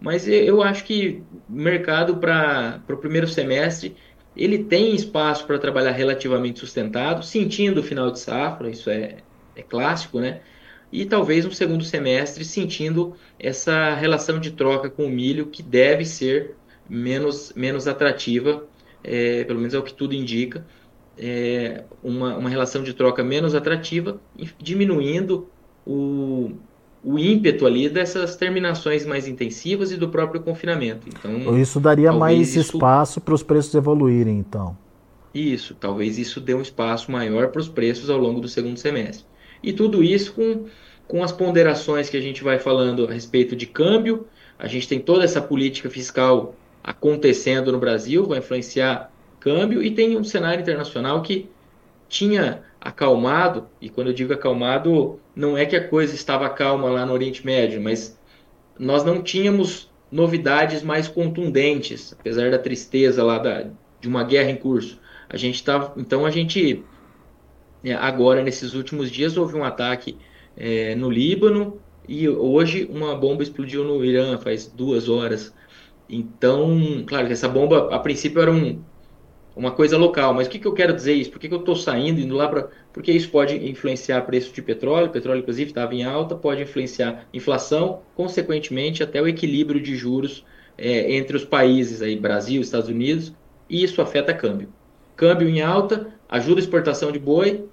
Mas 0.00 0.26
eu 0.26 0.62
acho 0.62 0.84
que 0.84 1.22
mercado 1.48 2.16
para 2.16 2.80
o 2.88 2.96
primeiro 2.96 3.28
semestre 3.28 3.94
ele 4.40 4.64
tem 4.64 4.94
espaço 4.94 5.46
para 5.46 5.58
trabalhar 5.58 5.90
relativamente 5.90 6.60
sustentado, 6.60 7.22
sentindo 7.22 7.80
o 7.80 7.82
final 7.82 8.10
de 8.10 8.18
safra, 8.18 8.70
isso 8.70 8.88
é, 8.88 9.18
é 9.54 9.62
clássico, 9.62 10.18
né? 10.18 10.40
E 10.90 11.04
talvez 11.04 11.44
no 11.44 11.52
segundo 11.52 11.84
semestre 11.84 12.42
sentindo 12.42 13.14
essa 13.38 13.94
relação 13.94 14.40
de 14.40 14.52
troca 14.52 14.88
com 14.88 15.04
o 15.04 15.10
milho 15.10 15.46
que 15.46 15.62
deve 15.62 16.06
ser 16.06 16.56
menos, 16.88 17.52
menos 17.54 17.86
atrativa, 17.86 18.66
é, 19.04 19.44
pelo 19.44 19.58
menos 19.58 19.74
é 19.74 19.78
o 19.78 19.82
que 19.82 19.92
tudo 19.92 20.14
indica, 20.14 20.66
é, 21.18 21.84
uma, 22.02 22.34
uma 22.38 22.48
relação 22.48 22.82
de 22.82 22.94
troca 22.94 23.22
menos 23.22 23.54
atrativa, 23.54 24.18
diminuindo 24.58 25.50
o, 25.86 26.52
o 27.02 27.18
ímpeto 27.18 27.66
ali 27.66 27.88
dessas 27.88 28.36
terminações 28.36 29.06
mais 29.06 29.26
intensivas 29.26 29.90
e 29.90 29.96
do 29.96 30.08
próprio 30.08 30.40
confinamento. 30.40 31.08
Então, 31.08 31.58
isso 31.58 31.80
daria 31.80 32.12
mais 32.12 32.54
isso... 32.54 32.74
espaço 32.74 33.20
para 33.20 33.34
os 33.34 33.42
preços 33.42 33.74
evoluírem, 33.74 34.38
então. 34.38 34.76
Isso, 35.34 35.74
talvez 35.74 36.18
isso 36.18 36.40
dê 36.40 36.54
um 36.54 36.60
espaço 36.60 37.10
maior 37.10 37.48
para 37.48 37.60
os 37.60 37.68
preços 37.68 38.10
ao 38.10 38.18
longo 38.18 38.40
do 38.40 38.48
segundo 38.48 38.76
semestre. 38.76 39.24
E 39.62 39.72
tudo 39.72 40.02
isso 40.02 40.32
com, 40.34 40.66
com 41.06 41.22
as 41.22 41.32
ponderações 41.32 42.10
que 42.10 42.16
a 42.16 42.20
gente 42.20 42.42
vai 42.42 42.58
falando 42.58 43.06
a 43.06 43.12
respeito 43.12 43.54
de 43.54 43.66
câmbio. 43.66 44.26
A 44.58 44.66
gente 44.66 44.88
tem 44.88 44.98
toda 44.98 45.24
essa 45.24 45.40
política 45.40 45.88
fiscal 45.88 46.54
acontecendo 46.82 47.70
no 47.70 47.78
Brasil, 47.78 48.26
vai 48.26 48.38
influenciar 48.38 49.10
câmbio 49.38 49.82
e 49.82 49.90
tem 49.90 50.16
um 50.18 50.24
cenário 50.24 50.60
internacional 50.60 51.22
que 51.22 51.48
tinha 52.10 52.64
acalmado, 52.80 53.68
e 53.80 53.88
quando 53.88 54.08
eu 54.08 54.12
digo 54.12 54.34
acalmado, 54.34 55.20
não 55.34 55.56
é 55.56 55.64
que 55.64 55.76
a 55.76 55.88
coisa 55.88 56.14
estava 56.14 56.50
calma 56.50 56.90
lá 56.90 57.06
no 57.06 57.12
Oriente 57.12 57.46
Médio, 57.46 57.80
mas 57.80 58.18
nós 58.78 59.04
não 59.04 59.22
tínhamos 59.22 59.88
novidades 60.10 60.82
mais 60.82 61.06
contundentes, 61.06 62.12
apesar 62.18 62.50
da 62.50 62.58
tristeza 62.58 63.22
lá 63.22 63.38
da, 63.38 63.66
de 64.00 64.08
uma 64.08 64.24
guerra 64.24 64.50
em 64.50 64.56
curso. 64.56 65.00
A 65.28 65.36
gente 65.36 65.54
estava, 65.54 65.94
então 65.96 66.26
a 66.26 66.30
gente 66.30 66.84
é, 67.84 67.94
agora 67.94 68.42
nesses 68.42 68.74
últimos 68.74 69.08
dias 69.08 69.36
houve 69.36 69.56
um 69.56 69.62
ataque 69.62 70.18
é, 70.56 70.96
no 70.96 71.08
Líbano 71.08 71.80
e 72.08 72.28
hoje 72.28 72.88
uma 72.90 73.14
bomba 73.14 73.44
explodiu 73.44 73.84
no 73.84 74.04
Irã 74.04 74.36
faz 74.36 74.66
duas 74.66 75.08
horas. 75.08 75.54
Então, 76.08 77.04
claro 77.06 77.28
que 77.28 77.34
essa 77.34 77.48
bomba 77.48 77.94
a 77.94 77.98
princípio 78.00 78.42
era 78.42 78.50
um 78.50 78.82
uma 79.60 79.70
coisa 79.70 79.98
local. 79.98 80.32
Mas 80.32 80.46
o 80.46 80.50
que, 80.50 80.58
que 80.58 80.66
eu 80.66 80.72
quero 80.72 80.94
dizer 80.94 81.12
isso? 81.12 81.30
Por 81.30 81.38
que, 81.38 81.48
que 81.48 81.54
eu 81.54 81.60
estou 81.60 81.76
saindo, 81.76 82.18
indo 82.18 82.34
lá 82.34 82.48
para. 82.48 82.70
Porque 82.92 83.12
isso 83.12 83.28
pode 83.28 83.54
influenciar 83.68 84.22
preço 84.22 84.52
de 84.52 84.62
petróleo, 84.62 85.10
petróleo, 85.10 85.40
inclusive, 85.40 85.70
estava 85.70 85.94
em 85.94 86.02
alta, 86.02 86.34
pode 86.34 86.62
influenciar 86.62 87.26
inflação, 87.32 88.00
consequentemente, 88.16 89.02
até 89.02 89.20
o 89.20 89.28
equilíbrio 89.28 89.80
de 89.80 89.94
juros 89.94 90.44
é, 90.78 91.14
entre 91.14 91.36
os 91.36 91.44
países, 91.44 92.00
aí, 92.00 92.16
Brasil, 92.16 92.60
Estados 92.62 92.88
Unidos, 92.88 93.34
e 93.68 93.84
isso 93.84 94.00
afeta 94.00 94.32
câmbio. 94.32 94.68
Câmbio 95.14 95.48
em 95.48 95.60
alta 95.60 96.08
ajuda 96.28 96.58
a 96.58 96.64
exportação 96.64 97.12
de 97.12 97.18
boi, 97.18 97.66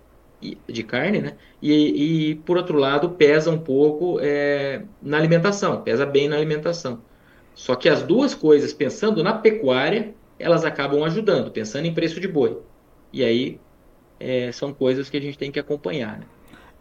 de 0.67 0.83
carne, 0.83 1.19
né? 1.19 1.33
E, 1.61 2.31
e 2.31 2.35
por 2.35 2.57
outro 2.57 2.77
lado, 2.77 3.11
pesa 3.11 3.49
um 3.49 3.57
pouco 3.57 4.19
é, 4.21 4.83
na 5.01 5.17
alimentação, 5.17 5.81
pesa 5.81 6.05
bem 6.05 6.27
na 6.27 6.35
alimentação. 6.35 7.01
Só 7.55 7.75
que 7.75 7.89
as 7.89 8.03
duas 8.03 8.35
coisas, 8.35 8.71
pensando 8.71 9.23
na 9.23 9.33
pecuária, 9.33 10.13
elas 10.39 10.65
acabam 10.65 11.03
ajudando, 11.03 11.51
pensando 11.51 11.85
em 11.85 11.93
preço 11.93 12.19
de 12.19 12.27
boi. 12.27 12.57
E 13.11 13.23
aí 13.23 13.59
é, 14.19 14.51
são 14.51 14.73
coisas 14.73 15.09
que 15.09 15.17
a 15.17 15.21
gente 15.21 15.37
tem 15.37 15.51
que 15.51 15.59
acompanhar. 15.59 16.19
Né? 16.19 16.25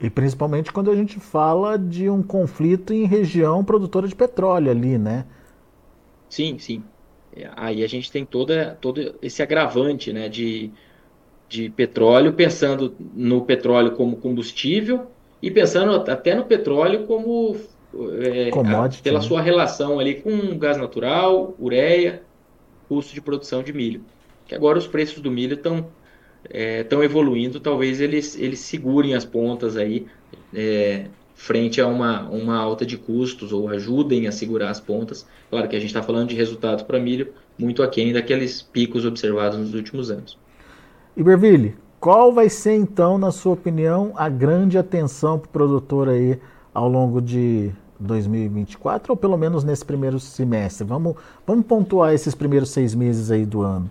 E 0.01 0.11
principalmente 0.11 0.73
quando 0.73 0.91
a 0.91 0.97
gente 0.97 1.19
fala 1.19 1.79
de 1.79 2.09
um 2.11 2.23
conflito 2.23 2.93
em 2.93 3.07
região 3.07 3.65
produtora 3.65 4.07
de 4.07 4.15
petróleo 4.15 4.71
ali, 4.71 4.99
né? 4.99 5.25
Sim, 6.29 6.59
sim. 6.59 6.83
É, 7.35 7.49
aí 7.57 7.83
a 7.83 7.87
gente 7.87 8.11
tem 8.11 8.25
toda, 8.25 8.77
todo 8.81 9.15
esse 9.23 9.43
agravante 9.43 10.13
né, 10.13 10.29
de, 10.29 10.71
de 11.49 11.71
petróleo, 11.71 12.33
pensando 12.33 12.95
no 13.15 13.43
petróleo 13.43 13.93
como 13.93 14.17
combustível 14.17 15.07
e 15.41 15.51
pensando 15.51 15.95
até 16.11 16.35
no 16.35 16.45
petróleo 16.45 17.07
como 17.07 17.57
é, 18.23 18.49
a, 18.49 19.03
pela 19.03 19.21
né? 19.21 19.25
sua 19.25 19.41
relação 19.41 19.99
ali 19.99 20.17
com 20.17 20.59
gás 20.59 20.77
natural, 20.77 21.55
ureia, 21.59 22.23
custo 22.89 23.15
de 23.15 23.21
produção 23.21 23.63
de 23.63 23.73
milho. 23.73 24.03
Que 24.47 24.55
agora 24.55 24.79
os 24.79 24.87
preços 24.87 25.21
do 25.21 25.31
milho 25.31 25.55
estão 25.55 25.89
estão 26.49 27.03
é, 27.03 27.05
evoluindo, 27.05 27.59
talvez 27.59 28.01
eles, 28.01 28.39
eles 28.39 28.61
segurem 28.61 29.15
as 29.15 29.25
pontas 29.25 29.77
aí 29.77 30.07
é, 30.55 31.07
frente 31.35 31.81
a 31.81 31.87
uma, 31.87 32.29
uma 32.29 32.57
alta 32.57 32.87
de 32.87 32.97
custos 32.97 33.53
ou 33.53 33.69
ajudem 33.69 34.27
a 34.27 34.33
segurar 34.33 34.71
as 34.71 34.81
pontas. 34.81 35.27
Claro 35.51 35.69
que 35.69 35.77
a 35.77 35.81
gente 35.81 35.89
está 35.89 36.03
falando 36.03 36.29
de 36.29 36.37
resultados 36.37 36.85
para 36.85 36.99
milho 36.99 37.33
muito 37.59 37.83
aquém 37.83 38.13
daqueles 38.13 38.63
picos 38.63 39.05
observados 39.05 39.59
nos 39.59 39.75
últimos 39.75 40.11
anos. 40.11 40.39
Iberville, 41.17 41.75
qual 41.99 42.33
vai 42.33 42.49
ser 42.49 42.75
então, 42.75 43.19
na 43.19 43.31
sua 43.31 43.55
opinião, 43.55 44.13
a 44.17 44.29
grande 44.29 44.79
atenção 44.79 45.39
para 45.39 45.49
o 45.49 45.51
produtor 45.51 46.09
aí 46.09 46.39
ao 46.73 46.89
longo 46.89 47.21
de 47.21 47.73
2024 47.99 49.13
ou 49.13 49.17
pelo 49.17 49.37
menos 49.37 49.65
nesse 49.65 49.85
primeiro 49.85 50.19
semestre? 50.19 50.87
Vamos, 50.87 51.17
vamos 51.47 51.67
pontuar 51.67 52.13
esses 52.13 52.35
primeiros 52.35 52.71
seis 52.71 52.95
meses 52.95 53.31
aí 53.31 53.45
do 53.45 53.63
ano. 53.63 53.91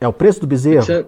É 0.00 0.08
o 0.08 0.12
preço 0.12 0.40
do 0.40 0.46
bezerro? 0.46 1.06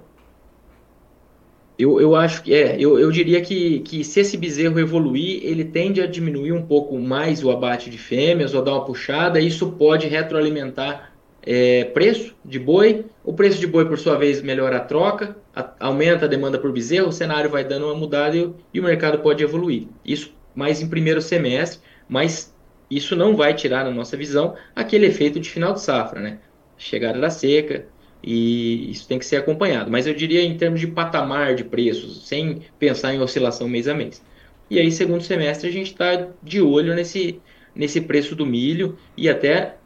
Eu, 1.78 2.00
eu 2.00 2.16
acho 2.16 2.42
que 2.42 2.54
é. 2.54 2.76
Eu, 2.80 2.98
eu 2.98 3.10
diria 3.10 3.40
que, 3.42 3.80
que 3.80 4.02
se 4.02 4.20
esse 4.20 4.36
bezerro 4.36 4.80
evoluir, 4.80 5.40
ele 5.44 5.64
tende 5.64 6.00
a 6.00 6.06
diminuir 6.06 6.52
um 6.52 6.62
pouco 6.62 6.98
mais 6.98 7.44
o 7.44 7.50
abate 7.50 7.90
de 7.90 7.98
fêmeas 7.98 8.54
ou 8.54 8.62
dar 8.62 8.72
uma 8.72 8.84
puxada. 8.84 9.38
Isso 9.38 9.70
pode 9.72 10.06
retroalimentar 10.06 11.12
é, 11.46 11.84
preço 11.84 12.34
de 12.44 12.58
boi. 12.58 13.04
O 13.22 13.32
preço 13.32 13.60
de 13.60 13.66
boi, 13.66 13.84
por 13.84 13.98
sua 13.98 14.16
vez, 14.16 14.40
melhora 14.40 14.78
a 14.78 14.80
troca, 14.80 15.36
a, 15.54 15.70
aumenta 15.80 16.24
a 16.24 16.28
demanda 16.28 16.58
por 16.58 16.72
bezerro, 16.72 17.08
o 17.08 17.12
cenário 17.12 17.50
vai 17.50 17.62
dando 17.62 17.86
uma 17.86 17.94
mudada 17.94 18.36
e, 18.36 18.50
e 18.72 18.80
o 18.80 18.82
mercado 18.82 19.18
pode 19.18 19.42
evoluir. 19.44 19.86
Isso 20.04 20.32
mais 20.56 20.80
em 20.80 20.88
primeiro 20.88 21.20
semestre, 21.22 21.80
mas 22.08 22.52
isso 22.90 23.14
não 23.14 23.36
vai 23.36 23.54
tirar, 23.54 23.84
na 23.84 23.90
nossa 23.90 24.16
visão, 24.16 24.56
aquele 24.74 25.06
efeito 25.06 25.38
de 25.38 25.50
final 25.50 25.74
de 25.74 25.82
safra, 25.82 26.20
né? 26.20 26.38
Chegada 26.78 27.20
da 27.20 27.30
seca, 27.30 27.86
e 28.22 28.90
isso 28.90 29.06
tem 29.06 29.18
que 29.18 29.26
ser 29.26 29.36
acompanhado. 29.36 29.90
Mas 29.90 30.06
eu 30.06 30.14
diria 30.14 30.42
em 30.42 30.56
termos 30.56 30.80
de 30.80 30.86
patamar 30.86 31.54
de 31.54 31.62
preços, 31.62 32.26
sem 32.26 32.62
pensar 32.78 33.14
em 33.14 33.20
oscilação 33.20 33.68
mês 33.68 33.86
a 33.86 33.94
mês. 33.94 34.22
E 34.70 34.80
aí, 34.80 34.90
segundo 34.90 35.22
semestre, 35.22 35.68
a 35.68 35.72
gente 35.72 35.92
está 35.92 36.28
de 36.42 36.60
olho 36.60 36.94
nesse, 36.94 37.40
nesse 37.74 38.00
preço 38.00 38.34
do 38.34 38.44
milho 38.44 38.98
e 39.16 39.28
até 39.28 39.76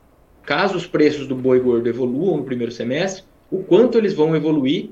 caso 0.42 0.76
os 0.76 0.86
preços 0.86 1.26
do 1.26 1.34
boi 1.34 1.60
gordo 1.60 1.88
evoluam 1.88 2.38
no 2.38 2.44
primeiro 2.44 2.72
semestre, 2.72 3.24
o 3.50 3.62
quanto 3.62 3.98
eles 3.98 4.14
vão 4.14 4.34
evoluir 4.34 4.90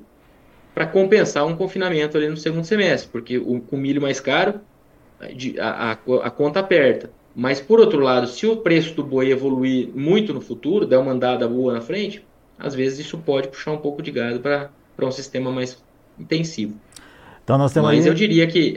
para 0.75 0.87
compensar 0.87 1.47
um 1.47 1.56
confinamento 1.56 2.16
ali 2.16 2.28
no 2.28 2.37
segundo 2.37 2.64
semestre, 2.64 3.08
porque 3.11 3.38
o, 3.38 3.61
com 3.61 3.76
milho 3.76 4.02
mais 4.02 4.20
caro, 4.20 4.61
a, 5.58 5.90
a, 5.90 5.92
a, 5.92 6.30
conta 6.30 6.60
aperta. 6.60 7.10
Mas, 7.34 7.60
por 7.60 7.78
outro 7.80 8.00
lado, 8.00 8.26
se 8.26 8.46
o 8.46 8.56
preço 8.56 8.94
do 8.94 9.04
boi 9.04 9.30
evoluir 9.30 9.88
muito 9.94 10.34
no 10.34 10.40
futuro, 10.40 10.87
der 10.87 10.98
uma 10.98 11.12
andada 11.12 11.46
boa 11.48 11.72
na 11.72 11.80
frente, 11.80 12.25
às 12.58 12.75
vezes 12.75 12.98
isso 12.98 13.18
pode 13.18 13.48
puxar 13.48 13.72
um 13.72 13.78
pouco 13.78 14.02
de 14.02 14.10
gado 14.10 14.40
para 14.40 14.70
um 15.06 15.12
sistema 15.12 15.50
mais 15.50 15.82
intensivo. 16.18 16.75
Então 17.44 17.56
nós 17.56 17.72
temos 17.72 17.90
Mas 17.90 18.04
aí... 18.04 18.10
eu 18.10 18.14
diria 18.14 18.46
que, 18.46 18.76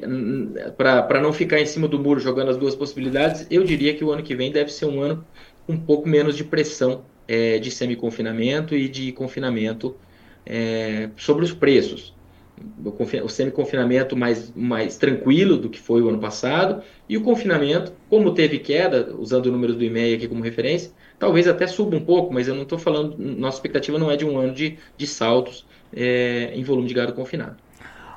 para 0.78 1.20
não 1.20 1.34
ficar 1.34 1.60
em 1.60 1.66
cima 1.66 1.88
do 1.88 2.00
muro 2.00 2.20
jogando 2.20 2.52
as 2.52 2.58
duas 2.58 2.76
possibilidades, 2.76 3.46
eu 3.50 3.64
diria 3.64 3.94
que 3.94 4.04
o 4.04 4.12
ano 4.12 4.24
que 4.24 4.36
vem 4.36 4.52
deve 4.52 4.72
ser 4.72 4.86
um 4.86 5.02
ano 5.02 5.26
um 5.68 5.78
pouco 5.78 6.08
menos 6.08 6.38
de 6.38 6.44
pressão 6.44 7.02
é, 7.28 7.60
de 7.60 7.70
semi-confinamento 7.72 8.76
e 8.76 8.88
de 8.88 9.12
confinamento 9.12 9.96
é, 10.46 11.10
sobre 11.18 11.44
os 11.44 11.54
preços. 11.54 12.14
O 13.24 13.30
semi-confinamento 13.30 14.16
mais, 14.16 14.52
mais 14.56 14.98
tranquilo 14.98 15.58
do 15.58 15.70
que 15.70 15.80
foi 15.80 16.02
o 16.02 16.10
ano 16.10 16.20
passado, 16.20 16.82
e 17.08 17.18
o 17.18 17.22
confinamento, 17.22 17.92
como 18.10 18.34
teve 18.34 18.60
queda, 18.60 19.14
usando 19.18 19.48
o 19.48 19.52
número 19.52 19.74
do 19.74 19.84
e-mail 19.84 20.16
aqui 20.16 20.28
como 20.28 20.44
referência, 20.44 20.92
talvez 21.20 21.48
até 21.48 21.68
suba 21.68 21.96
um 21.96 22.04
pouco, 22.04 22.34
mas 22.34 22.48
eu 22.48 22.56
não 22.56 22.64
estou 22.64 22.80
falando, 22.80 23.16
nossa 23.18 23.58
expectativa 23.58 23.98
não 24.00 24.10
é 24.10 24.18
de 24.18 24.26
um 24.26 24.38
ano 24.38 24.54
de, 24.54 24.78
de 24.98 25.08
saltos 25.08 25.66
é, 25.94 26.52
em 26.54 26.64
volume 26.64 26.88
de 26.88 26.94
gado 26.94 27.14
confinado. 27.14 27.58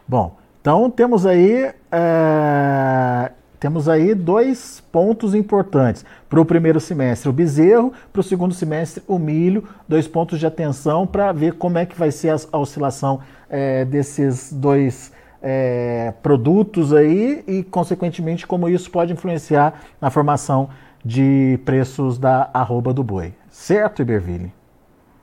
Bom, 0.07 0.37
então 0.61 0.91
temos 0.91 1.27
aí 1.27 1.73
é, 1.91 3.33
temos 3.65 3.89
aí 3.89 4.15
dois 4.15 4.85
pontos 4.93 5.35
importantes 5.35 6.05
para 6.29 6.39
o 6.39 6.45
primeiro 6.45 6.79
semestre 6.79 7.31
o 7.31 7.33
bezerro, 7.33 7.95
para 8.13 8.21
o 8.21 8.23
segundo 8.23 8.53
semestre 8.53 9.03
o 9.09 9.19
milho, 9.19 9.67
dois 9.89 10.07
pontos 10.07 10.39
de 10.39 10.47
atenção 10.47 11.07
para 11.07 11.33
ver 11.33 11.55
como 11.55 11.79
é 11.79 11.87
que 11.87 11.99
vai 11.99 12.11
ser 12.11 12.29
a, 12.29 12.37
a 12.53 12.59
oscilação 12.59 13.23
é, 13.49 13.87
desses 13.87 14.53
dois 14.53 15.11
é, 15.43 16.13
produtos 16.23 16.93
aí 16.93 17.43
e 17.49 17.63
consequentemente 17.63 18.47
como 18.47 18.69
isso 18.69 18.91
pode 18.91 19.15
influenciar 19.15 19.83
na 19.99 20.11
formação 20.11 20.69
de 21.03 21.59
preços 21.65 22.19
da 22.19 22.51
arroba 22.53 22.93
do 22.93 23.03
boi. 23.03 23.33
Certo, 23.49 24.03
Iberville? 24.03 24.53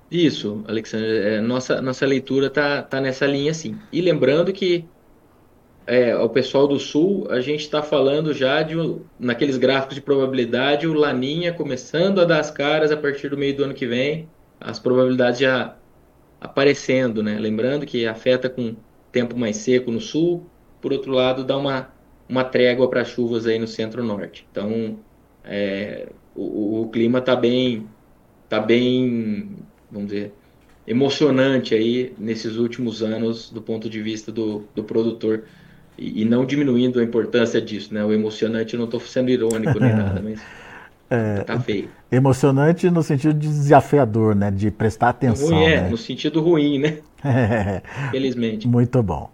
Isso, 0.10 0.64
Alexandre. 0.68 1.16
É, 1.20 1.42
nossa, 1.42 1.80
nossa 1.80 2.08
leitura 2.08 2.48
está 2.48 2.82
tá 2.82 3.00
nessa 3.00 3.28
linha, 3.28 3.54
sim. 3.54 3.78
E 3.94 4.02
lembrando 4.02 4.52
que 4.52 4.84
é, 5.92 6.16
o 6.16 6.30
pessoal 6.30 6.70
do 6.70 6.80
Sul, 6.80 7.28
a 7.30 7.42
gente 7.42 7.60
está 7.60 7.84
falando 7.84 8.34
já 8.34 8.64
de, 8.64 8.76
naqueles 9.20 9.58
gráficos 9.58 9.96
de 9.96 10.02
probabilidade, 10.02 10.88
o 10.88 10.94
Laninha 10.94 11.52
começando 11.52 12.22
a 12.22 12.24
dar 12.24 12.40
as 12.40 12.50
caras 12.50 12.94
a 12.94 12.98
partir 12.98 13.28
do 13.28 13.38
meio 13.38 13.58
do 13.58 13.66
ano 13.66 13.74
que 13.74 13.86
vem, 13.86 14.30
as 14.58 14.80
probabilidades 14.80 15.42
já 15.42 15.76
aparecendo, 16.40 17.22
né? 17.22 17.38
Lembrando 17.38 17.86
que 17.86 18.08
afeta 18.08 18.50
com 18.50 18.74
tempo 19.12 19.38
mais 19.38 19.58
seco 19.58 19.92
no 19.92 20.00
Sul, 20.00 20.46
por 20.80 20.94
outro 20.94 21.12
lado, 21.12 21.44
dá 21.44 21.58
uma, 21.58 21.90
uma 22.30 22.46
trégua 22.46 22.90
para 22.90 23.04
chuvas 23.04 23.46
aí 23.46 23.60
no 23.60 23.68
centro-norte. 23.68 24.48
Então, 24.50 24.98
é, 25.44 26.08
o, 26.34 26.84
o, 26.84 26.88
clima 26.88 27.20
está 27.20 27.36
bem, 27.36 27.86
tá 28.48 28.62
bem, 28.62 29.58
vamos 29.92 30.08
dizer, 30.08 30.32
emocionante 30.88 31.76
aí 31.76 32.14
nesses 32.18 32.56
últimos 32.56 33.04
anos 33.04 33.50
do 33.50 33.62
ponto 33.62 33.90
de 33.90 34.02
vista 34.02 34.32
do, 34.32 34.64
do 34.74 34.86
produtor 34.86 35.44
e, 35.98 36.22
e 36.22 36.26
não 36.26 36.46
diminuindo 36.46 37.00
a 37.00 37.04
importância 37.04 37.62
disso, 37.62 37.94
né? 37.94 38.04
O 38.04 38.12
emocionante, 38.12 38.74
eu 38.74 38.80
não 38.80 38.86
estou 38.86 39.00
sendo 39.00 39.30
irônico 39.30 39.80
nem 39.80 39.94
nada, 39.94 40.22
mas 40.24 40.42
é, 41.10 41.44
tá 41.44 41.60
feio. 41.60 41.90
Emocionante 42.10 42.90
no 42.90 43.04
sentido 43.04 43.34
de 43.34 43.48
desafiador, 43.48 44.34
né? 44.34 44.50
De 44.50 44.72
prestar 44.72 45.10
atenção. 45.10 45.50
Ruim, 45.50 45.66
é, 45.66 45.82
né? 45.82 45.90
no 45.90 45.98
sentido 45.98 46.42
ruim, 46.42 46.80
né? 46.80 46.98
É. 47.24 47.84
Felizmente. 48.10 48.68
Muito 48.68 49.04
bom. 49.04 49.30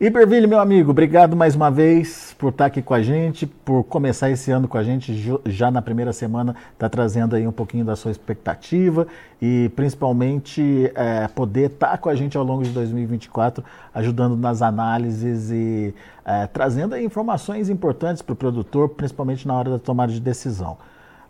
Iberville, 0.00 0.46
meu 0.46 0.58
amigo, 0.58 0.92
obrigado 0.92 1.36
mais 1.36 1.54
uma 1.54 1.70
vez 1.70 2.34
por 2.38 2.48
estar 2.48 2.64
aqui 2.64 2.80
com 2.80 2.94
a 2.94 3.02
gente, 3.02 3.46
por 3.46 3.84
começar 3.84 4.30
esse 4.30 4.50
ano 4.50 4.66
com 4.66 4.78
a 4.78 4.82
gente, 4.82 5.14
já 5.44 5.70
na 5.70 5.82
primeira 5.82 6.10
semana, 6.10 6.56
está 6.72 6.88
trazendo 6.88 7.36
aí 7.36 7.46
um 7.46 7.52
pouquinho 7.52 7.84
da 7.84 7.94
sua 7.94 8.10
expectativa 8.10 9.06
e 9.42 9.70
principalmente 9.76 10.90
é, 10.94 11.28
poder 11.28 11.72
estar 11.72 11.98
com 11.98 12.08
a 12.08 12.14
gente 12.14 12.34
ao 12.34 12.42
longo 12.42 12.62
de 12.62 12.70
2024, 12.70 13.62
ajudando 13.92 14.38
nas 14.38 14.62
análises 14.62 15.50
e 15.50 15.94
é, 16.24 16.46
trazendo 16.46 16.94
aí 16.94 17.04
informações 17.04 17.68
importantes 17.68 18.22
para 18.22 18.32
o 18.32 18.36
produtor, 18.36 18.88
principalmente 18.88 19.46
na 19.46 19.54
hora 19.54 19.68
da 19.68 19.78
tomada 19.78 20.10
de 20.10 20.20
decisão. 20.20 20.78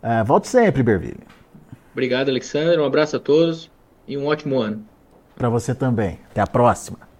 É, 0.01 0.23
volte 0.23 0.47
sempre, 0.47 0.79
Iberville. 0.79 1.19
Obrigado, 1.91 2.29
Alexandre, 2.29 2.79
um 2.79 2.85
abraço 2.85 3.17
a 3.17 3.19
todos 3.19 3.69
e 4.07 4.17
um 4.17 4.27
ótimo 4.27 4.61
ano. 4.61 4.85
Para 5.35 5.49
você 5.49 5.75
também. 5.75 6.19
Até 6.29 6.39
a 6.39 6.47
próxima. 6.47 7.10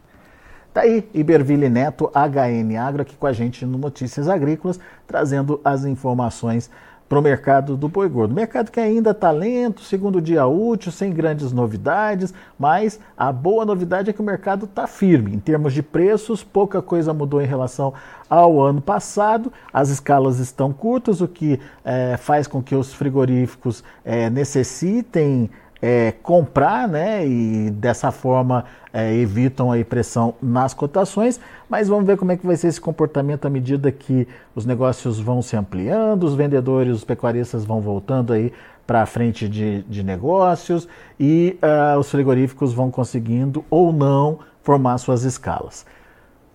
Tá 0.73 0.81
aí, 0.81 1.05
Iberville 1.13 1.67
Neto, 1.67 2.09
HN 2.15 2.77
Agro, 2.77 3.01
aqui 3.01 3.17
com 3.17 3.27
a 3.27 3.33
gente 3.33 3.65
no 3.65 3.77
Notícias 3.77 4.29
Agrícolas, 4.29 4.79
trazendo 5.05 5.59
as 5.65 5.83
informações 5.83 6.71
para 7.09 7.19
o 7.19 7.21
mercado 7.21 7.75
do 7.75 7.89
boi 7.89 8.07
gordo. 8.07 8.33
Mercado 8.33 8.71
que 8.71 8.79
ainda 8.79 9.11
está 9.11 9.31
lento, 9.31 9.81
segundo 9.81 10.21
dia 10.21 10.45
útil, 10.45 10.89
sem 10.89 11.11
grandes 11.11 11.51
novidades, 11.51 12.33
mas 12.57 13.01
a 13.17 13.33
boa 13.33 13.65
novidade 13.65 14.09
é 14.09 14.13
que 14.13 14.21
o 14.21 14.23
mercado 14.23 14.63
está 14.63 14.87
firme. 14.87 15.35
Em 15.35 15.39
termos 15.39 15.73
de 15.73 15.83
preços, 15.83 16.41
pouca 16.41 16.81
coisa 16.81 17.13
mudou 17.13 17.41
em 17.41 17.45
relação 17.45 17.93
ao 18.29 18.61
ano 18.61 18.81
passado. 18.81 19.51
As 19.73 19.89
escalas 19.89 20.39
estão 20.39 20.71
curtas, 20.71 21.19
o 21.19 21.27
que 21.27 21.59
é, 21.83 22.15
faz 22.15 22.47
com 22.47 22.63
que 22.63 22.75
os 22.75 22.93
frigoríficos 22.93 23.83
é, 24.05 24.29
necessitem 24.29 25.49
é, 25.81 26.13
comprar, 26.23 26.87
né? 26.87 27.25
E 27.27 27.71
dessa 27.71 28.11
forma 28.11 28.65
é, 28.93 29.13
evitam 29.15 29.71
a 29.71 29.83
pressão 29.83 30.35
nas 30.41 30.73
cotações. 30.73 31.39
Mas 31.69 31.87
vamos 31.87 32.05
ver 32.05 32.17
como 32.17 32.31
é 32.31 32.37
que 32.37 32.45
vai 32.45 32.55
ser 32.55 32.67
esse 32.67 32.79
comportamento 32.79 33.45
à 33.45 33.49
medida 33.49 33.91
que 33.91 34.27
os 34.55 34.65
negócios 34.65 35.19
vão 35.19 35.41
se 35.41 35.57
ampliando, 35.57 36.23
os 36.23 36.35
vendedores, 36.35 36.97
os 36.97 37.03
pecuaristas 37.03 37.65
vão 37.65 37.81
voltando 37.81 38.33
aí 38.33 38.53
para 38.85 39.01
a 39.01 39.05
frente 39.05 39.47
de, 39.47 39.83
de, 39.83 40.03
negócios 40.03 40.87
e 41.19 41.57
uh, 41.63 41.97
os 41.97 42.11
frigoríficos 42.11 42.73
vão 42.73 42.91
conseguindo 42.91 43.63
ou 43.69 43.93
não 43.93 44.39
formar 44.61 44.97
suas 44.97 45.23
escalas. 45.23 45.85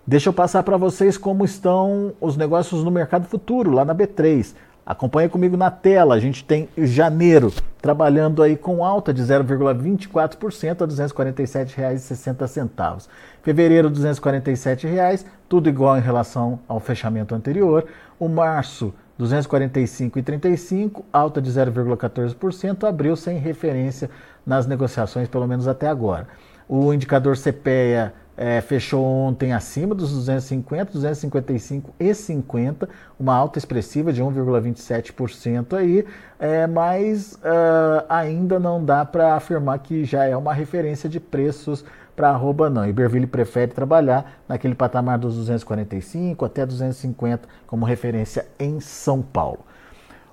Deixa 0.07 0.29
eu 0.29 0.33
passar 0.33 0.63
para 0.63 0.77
vocês 0.77 1.17
como 1.17 1.45
estão 1.45 2.13
os 2.21 2.37
negócios 2.37 2.85
no 2.85 2.91
mercado 2.91 3.27
futuro, 3.27 3.73
lá 3.73 3.85
na 3.85 3.95
B3. 3.95 4.55
Acompanhe 4.87 5.29
comigo 5.29 5.57
na 5.57 5.69
tela. 5.69 6.15
A 6.15 6.21
gente 6.21 6.45
tem 6.45 6.69
janeiro 6.79 7.53
trabalhando 7.83 8.41
aí 8.41 8.57
com 8.57 8.85
alta 8.85 9.13
de 9.13 9.21
0,24% 9.21 10.81
a 10.81 10.85
R$ 10.85 10.93
247,60. 10.93 13.09
Fevereiro, 13.43 13.91
247 13.91 14.87
reais, 14.87 15.27
tudo 15.49 15.69
igual 15.69 15.99
em 15.99 16.01
relação 16.01 16.61
ao 16.69 16.79
fechamento 16.79 17.35
anterior. 17.35 17.85
O 18.17 18.29
março 18.29 18.95
245,35, 19.19 21.03
alta 21.13 21.43
de 21.43 21.51
0,14%, 21.51 22.85
abriu 22.85 23.17
sem 23.17 23.39
referência 23.39 24.09
nas 24.47 24.67
negociações, 24.67 25.27
pelo 25.27 25.49
menos 25.49 25.67
até 25.67 25.89
agora. 25.89 26.29
O 26.69 26.93
indicador 26.93 27.37
CPEA 27.37 28.15
é, 28.37 28.61
fechou 28.61 29.05
ontem 29.05 29.53
acima 29.53 29.95
dos 29.95 30.13
250, 30.13 30.93
255 30.93 31.95
e 31.99 32.13
50, 32.13 32.89
uma 33.19 33.35
alta 33.35 33.59
expressiva 33.59 34.13
de 34.13 34.23
1,27% 34.23 35.73
aí, 35.73 36.05
é, 36.39 36.67
mas 36.67 37.35
uh, 37.35 38.05
ainda 38.09 38.59
não 38.59 38.85
dá 38.85 39.05
para 39.05 39.35
afirmar 39.35 39.79
que 39.79 40.05
já 40.05 40.25
é 40.25 40.37
uma 40.37 40.53
referência 40.53 41.09
de 41.09 41.19
preços 41.19 41.85
para 42.15 42.31
arroba 42.31 42.71
não. 42.71 42.87
Iberville 42.87 43.27
prefere 43.27 43.73
trabalhar 43.73 44.41
naquele 44.49 44.75
patamar 44.75 45.19
dos 45.19 45.37
245 45.37 46.45
até 46.45 46.65
250 46.65 47.49
como 47.67 47.85
referência 47.85 48.47
em 48.59 48.81
São 48.81 49.23
Paulo. 49.23 49.61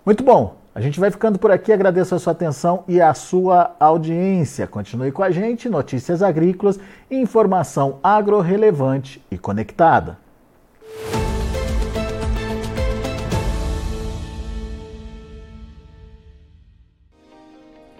Muito 0.05 0.23
bom, 0.23 0.62
a 0.75 0.81
gente 0.81 0.99
vai 0.99 1.11
ficando 1.11 1.37
por 1.37 1.51
aqui, 1.51 1.71
agradeço 1.71 2.15
a 2.15 2.19
sua 2.19 2.33
atenção 2.33 2.83
e 2.87 2.99
a 2.99 3.13
sua 3.13 3.75
audiência. 3.79 4.65
Continue 4.65 5.11
com 5.11 5.21
a 5.21 5.29
gente, 5.29 5.69
notícias 5.69 6.23
agrícolas, 6.23 6.79
informação 7.11 7.99
agro-relevante 8.01 9.23
e 9.29 9.37
conectada. 9.37 10.17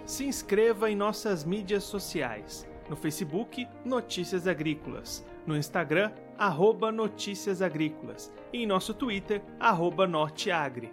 Se 0.04 0.24
inscreva 0.24 0.90
em 0.90 0.96
nossas 0.96 1.44
mídias 1.44 1.84
sociais. 1.84 2.66
No 2.90 2.96
Facebook, 2.96 3.66
Notícias 3.84 4.46
Agrícolas. 4.46 5.24
No 5.46 5.56
Instagram, 5.56 6.10
arroba 6.36 6.90
Notícias 6.90 7.62
Agrícolas. 7.62 8.32
E 8.52 8.64
em 8.64 8.66
nosso 8.66 8.92
Twitter, 8.92 9.40
arroba 9.58 10.06
Norteagri. 10.06 10.92